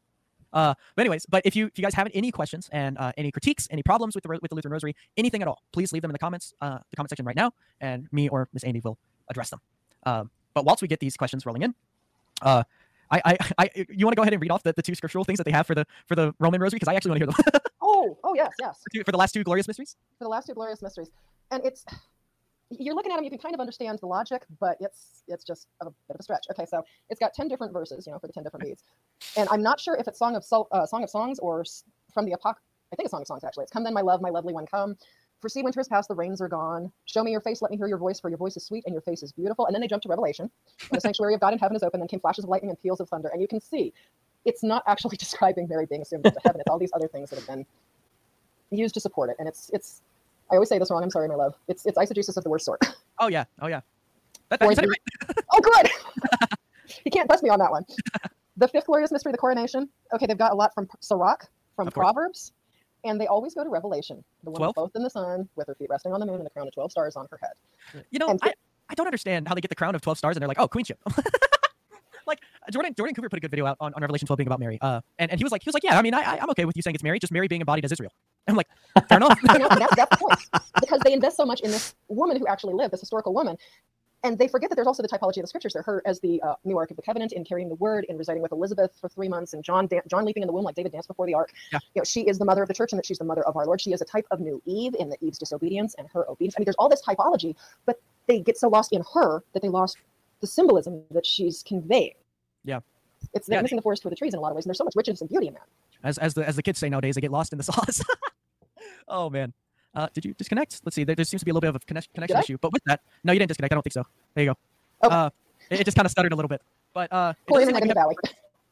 [0.57, 3.31] Uh, but anyways, but if you if you guys have any questions and uh, any
[3.31, 6.11] critiques, any problems with the with the Lutheran Rosary, anything at all, please leave them
[6.11, 8.97] in the comments, uh, the comment section right now, and me or Miss Amy will
[9.29, 9.61] address them.
[10.07, 11.75] Um, but whilst we get these questions rolling in,
[12.41, 12.63] uh,
[13.11, 15.25] I, I, I you want to go ahead and read off the, the two scriptural
[15.25, 17.27] things that they have for the for the Roman Rosary because I actually want to
[17.27, 18.81] hear them Oh, oh yes, yes.
[18.83, 19.95] for, two, for the last two glorious mysteries.
[20.17, 21.11] For the last two glorious mysteries,
[21.51, 21.85] and it's
[22.71, 25.69] you're looking at them, you can kind of understand the logic, but it's it's just
[25.81, 26.47] a bit of a stretch.
[26.51, 28.83] Okay, so it's got ten different verses, you know, for the ten different beads,
[29.37, 31.65] and I'm not sure if it's Song of Sol- uh, Song of Songs or
[32.13, 32.55] from the Apoc.
[32.93, 33.65] I think it's Song of Songs actually.
[33.65, 34.97] It's "Come then, my love, my lovely one, come."
[35.41, 36.91] For see, winter is past, the rains are gone.
[37.05, 38.95] Show me your face, let me hear your voice, for your voice is sweet and
[38.95, 39.67] your face is beautiful.
[39.67, 40.51] And then they jump to Revelation.
[40.91, 42.01] The sanctuary of God in heaven is open.
[42.01, 43.29] Then came flashes of lightning and peals of thunder.
[43.29, 43.93] And you can see
[44.47, 46.61] it's not actually describing Mary being assumed into heaven.
[46.63, 47.67] It's all these other things that have been
[48.71, 49.37] used to support it.
[49.39, 50.01] And it's it's
[50.51, 51.03] I always say this wrong.
[51.03, 51.55] I'm sorry, my love.
[51.69, 52.81] It's it's eisegesis of the worst sort.
[53.19, 53.81] Oh yeah, oh yeah.
[54.51, 54.91] That, that, Or you said it
[55.27, 55.45] the- right.
[55.55, 55.91] oh, good.
[57.07, 57.83] you can't bust me on that one.
[58.59, 59.89] The fifth glorious mystery, the coronation.
[60.15, 62.53] Okay, they've got a lot from Sirach, from Proverbs,
[63.05, 64.23] and they always go to Revelation.
[64.45, 64.75] The woman 12?
[64.75, 66.75] both in the sun, with her feet resting on the moon, and the crown of
[66.75, 68.05] twelve stars on her head.
[68.11, 68.53] You know, And I,
[68.91, 70.69] I don't understand how they get the crown of 12 stars and they're like, oh,
[70.69, 71.01] queenship.
[72.73, 74.79] Jordan Jordan Cooper put a good video out on, on Revelation 12 being about Mary.
[74.81, 76.65] Uh, and, and he was like he was like, yeah, I mean, I I'm okay
[76.65, 78.13] with you saying it's Mary, just Mary being embodied as Israel.
[78.49, 78.69] I'm like,
[79.09, 79.39] fair enough.
[79.43, 80.39] that's, that's the point.
[80.81, 83.57] Because they invest so much in this woman who actually lived, this historical woman.
[84.23, 85.83] And they forget that there's also the typology of the scriptures there.
[85.83, 88.43] Her as the uh, new Ark of the Covenant, in carrying the word, in residing
[88.43, 90.93] with Elizabeth for three months, and John dan- John leaping in the womb like David
[90.93, 91.53] danced before the Ark.
[91.73, 91.79] Yeah.
[91.95, 93.57] You know, she is the mother of the church, and that she's the mother of
[93.57, 93.81] our Lord.
[93.81, 96.55] She is a type of new Eve in the Eve's disobedience and her obedience.
[96.57, 97.55] I mean, there's all this typology,
[97.85, 99.99] but they get so lost in her that they lost
[100.41, 102.15] the symbolism that she's conveying.
[102.67, 102.81] Yeah.
[103.33, 103.63] It's they're Yeah.
[103.63, 104.95] missing the forest for the trees in a lot of ways, and there's so much
[104.97, 105.67] richness and beauty in that.
[106.05, 108.03] as as the as the kids say nowadays, they get lost in the sauce.
[109.09, 109.53] oh man,
[109.95, 110.81] uh, did you disconnect?
[110.85, 111.05] Let's see.
[111.05, 112.83] There, there seems to be a little bit of a connection, connection issue, but with
[112.85, 113.73] that, no, you didn't disconnect.
[113.73, 114.05] I don't think so.
[114.35, 114.59] There you go.
[115.03, 115.09] Oh.
[115.09, 115.31] Uh,
[115.71, 116.61] it, it just kind of stuttered a little bit,
[116.93, 118.17] but uh, it doesn't, seem like internet we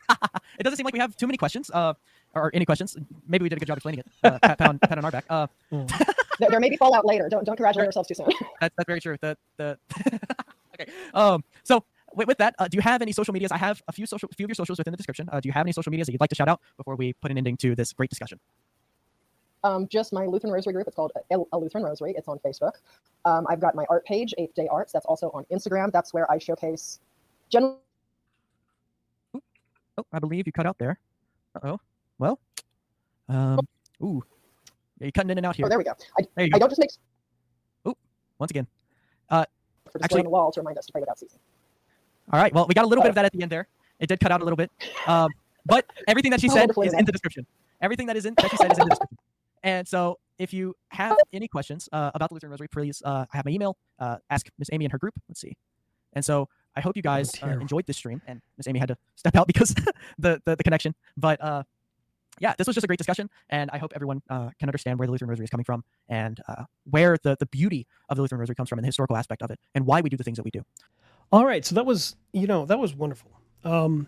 [0.09, 0.41] have, valley.
[0.59, 1.71] it doesn't seem like we have too many questions.
[1.73, 1.95] Uh,
[2.35, 2.97] or any questions?
[3.29, 4.07] Maybe we did a good job explaining it.
[4.23, 5.25] Uh, pat, pat, on, pat on our back.
[5.31, 7.29] Uh, there, there may be fallout later.
[7.29, 8.27] Don't don't congratulate yourselves too soon.
[8.61, 9.17] that, that's very true.
[9.21, 9.79] The the
[10.75, 10.91] okay.
[11.15, 11.45] Um.
[11.63, 11.85] So
[12.15, 13.53] with, with that, uh, do you have any social medias?
[13.53, 15.29] I have a few social, few of your socials within the description.
[15.33, 17.13] Uh, do you have any social medias that you'd like to shout out before we
[17.15, 18.39] put an ending to this great discussion?
[19.65, 20.87] um, just my Lutheran Rosary group.
[20.87, 22.15] It's called a, a Lutheran Rosary.
[22.19, 22.73] It's on Facebook.
[23.25, 24.93] Um, I've got my art page, Eighth Day Arts.
[24.93, 25.91] That's also on Instagram.
[25.91, 27.01] That's where I showcase
[27.49, 27.81] general.
[29.97, 30.99] Oh, I believe you cut out there.
[31.55, 31.81] Uh oh.
[32.19, 32.39] Well.
[33.29, 33.61] Um.
[34.03, 34.23] Ooh.
[35.01, 35.65] Yeah, you're cutting in and out here.
[35.65, 35.93] Oh, there we go.
[36.19, 36.59] I, There I go.
[36.59, 36.91] don't just make
[37.89, 37.97] Ooh,
[38.39, 38.67] Once again.
[39.31, 39.47] for
[39.87, 41.41] display Actually- on the wall to remind us to pray without ceasing.
[42.33, 42.53] All right.
[42.53, 43.69] Well, we got a little bit of that at the end there.
[44.01, 44.71] It did cut out a little bit.
[45.07, 45.31] Um,
[45.67, 47.47] but everything that she Oh, said is is in the description.
[47.81, 49.19] Everything that is in that she said is in the description.
[49.63, 53.37] And so, if you have any questions uh, about the Lutheran Rosary, please, uh, I
[53.37, 53.77] have my email.
[53.99, 55.15] Uh, ask Miss Amy and her group.
[55.29, 55.57] Let's see.
[56.13, 58.21] And so, I hope you guys uh, enjoyed this stream.
[58.27, 59.75] And Miss Amy had to step out because
[60.19, 60.95] the, the the connection.
[61.17, 61.63] But uh,
[62.41, 65.07] yeah, this was just a great discussion, and I hope everyone uh, can understand where
[65.07, 68.41] the Lutheran Rosary is coming from and uh, where the the beauty of the Lutheran
[68.41, 70.37] Rosary comes from and the historical aspect of it, and why we do the things
[70.37, 70.65] that we do.
[71.35, 73.29] All right, so that was you know that was wonderful.
[73.65, 74.07] Um,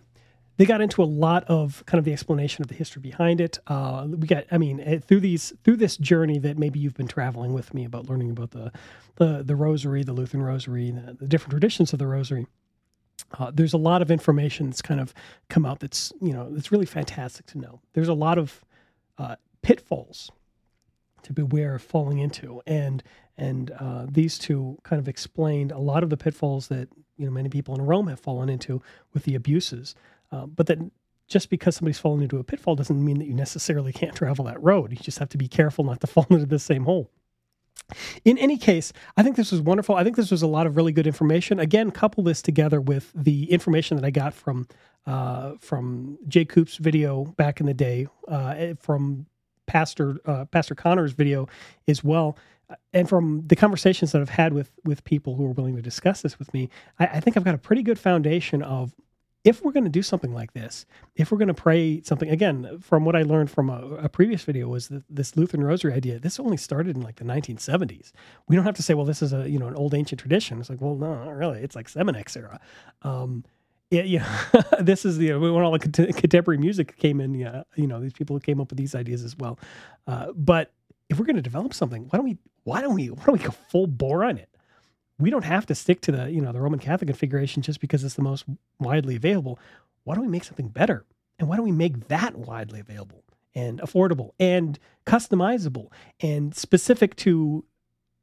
[0.59, 3.59] they got into a lot of kind of the explanation of the history behind it.
[3.67, 7.53] Uh, we got, I mean, through these through this journey that maybe you've been traveling
[7.53, 8.71] with me about learning about the
[9.17, 12.47] the, the Rosary, the Lutheran Rosary, the, the different traditions of the Rosary.
[13.37, 15.13] Uh, there's a lot of information that's kind of
[15.49, 17.81] come out that's you know that's really fantastic to know.
[17.95, 18.65] There's a lot of
[19.19, 20.31] uh, pitfalls
[21.25, 23.03] to beware of falling into, and
[23.37, 27.33] and uh, these two kind of explained a lot of the pitfalls that you know
[27.33, 29.95] many people in Rome have fallen into with the abuses.
[30.33, 30.79] Uh, but that
[31.29, 34.63] just because somebody's fallen into a pitfall doesn't mean that you necessarily can't travel that
[34.63, 34.93] road.
[34.93, 37.11] You just have to be careful not to fall into the same hole.
[38.25, 39.95] In any case, I think this was wonderful.
[39.95, 41.61] I think this was a lot of really good information.
[41.61, 44.67] Again, couple this together with the information that I got from
[45.07, 49.27] uh, from Jay Coop's video back in the day, uh, from
[49.67, 51.49] Pastor uh, Pastor Connor's video
[51.87, 52.37] as well,
[52.93, 56.23] and from the conversations that I've had with with people who are willing to discuss
[56.23, 56.69] this with me.
[56.99, 58.95] I, I think I've got a pretty good foundation of
[59.45, 62.81] if we're going to do something like this, if we're going to pray something again,
[62.81, 66.19] from what I learned from a, a previous video was that this Lutheran Rosary idea.
[66.19, 68.11] This only started in like the 1970s.
[68.49, 70.59] We don't have to say, well, this is a you know an old ancient tradition.
[70.59, 71.61] It's like, well, no, not really.
[71.61, 72.59] It's like Seminex era.
[73.03, 73.45] Um,
[73.91, 74.29] yeah,
[74.81, 77.35] this is the when all the cont- contemporary music came in.
[77.35, 79.61] Yeah, you know, these people came up with these ideas as well.
[80.09, 80.73] Uh, but
[81.09, 82.39] if we're going to develop something, why don't we?
[82.65, 83.07] Why don't we?
[83.11, 84.49] Why don't we go full bore on it?
[85.19, 88.05] we don't have to stick to the you know the Roman Catholic configuration just because
[88.05, 88.45] it's the most
[88.79, 89.59] widely available.
[90.05, 91.05] Why don't we make something better?
[91.39, 95.89] And why don't we make that widely available and affordable and customizable
[96.21, 97.65] and specific to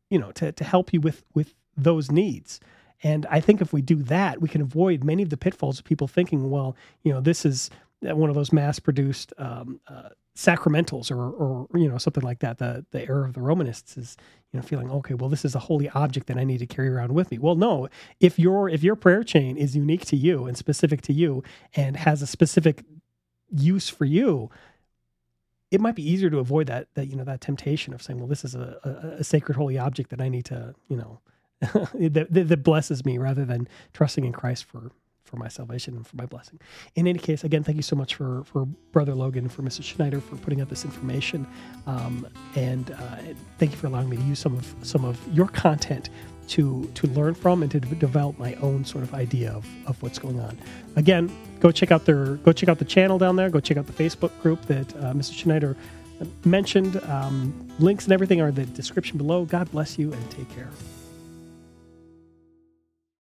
[0.10, 2.60] you know to to help you with with those needs?
[3.06, 5.84] And I think if we do that, we can avoid many of the pitfalls of
[5.84, 7.70] people thinking, well, you know, this is
[8.00, 12.58] one of those mass-produced um, uh, sacramentals or, or you know something like that.
[12.58, 14.18] The the error of the Romanists is
[14.52, 15.14] you know feeling okay.
[15.14, 17.38] Well, this is a holy object that I need to carry around with me.
[17.38, 17.88] Well, no.
[18.20, 21.44] If your if your prayer chain is unique to you and specific to you
[21.76, 22.84] and has a specific
[23.52, 24.50] use for you,
[25.72, 28.28] it might be easier to avoid that that you know that temptation of saying, well,
[28.28, 28.90] this is a, a,
[29.20, 31.20] a sacred holy object that I need to you know
[31.62, 34.92] that, that that blesses me rather than trusting in Christ for
[35.34, 36.60] for my salvation and for my blessing.
[36.94, 39.84] In any case, again, thank you so much for for Brother Logan, and for Mrs.
[39.84, 41.48] Schneider, for putting out this information,
[41.88, 43.18] um, and uh,
[43.58, 46.12] thank you for allowing me to use some of some of your content
[46.50, 50.00] to to learn from and to de- develop my own sort of idea of, of
[50.04, 50.56] what's going on.
[50.98, 53.50] Again, go check out their go check out the channel down there.
[53.50, 55.34] Go check out the Facebook group that uh, Mrs.
[55.34, 55.76] Schneider
[56.46, 57.02] mentioned.
[57.10, 59.46] Um, links and everything are in the description below.
[59.46, 60.70] God bless you and take care.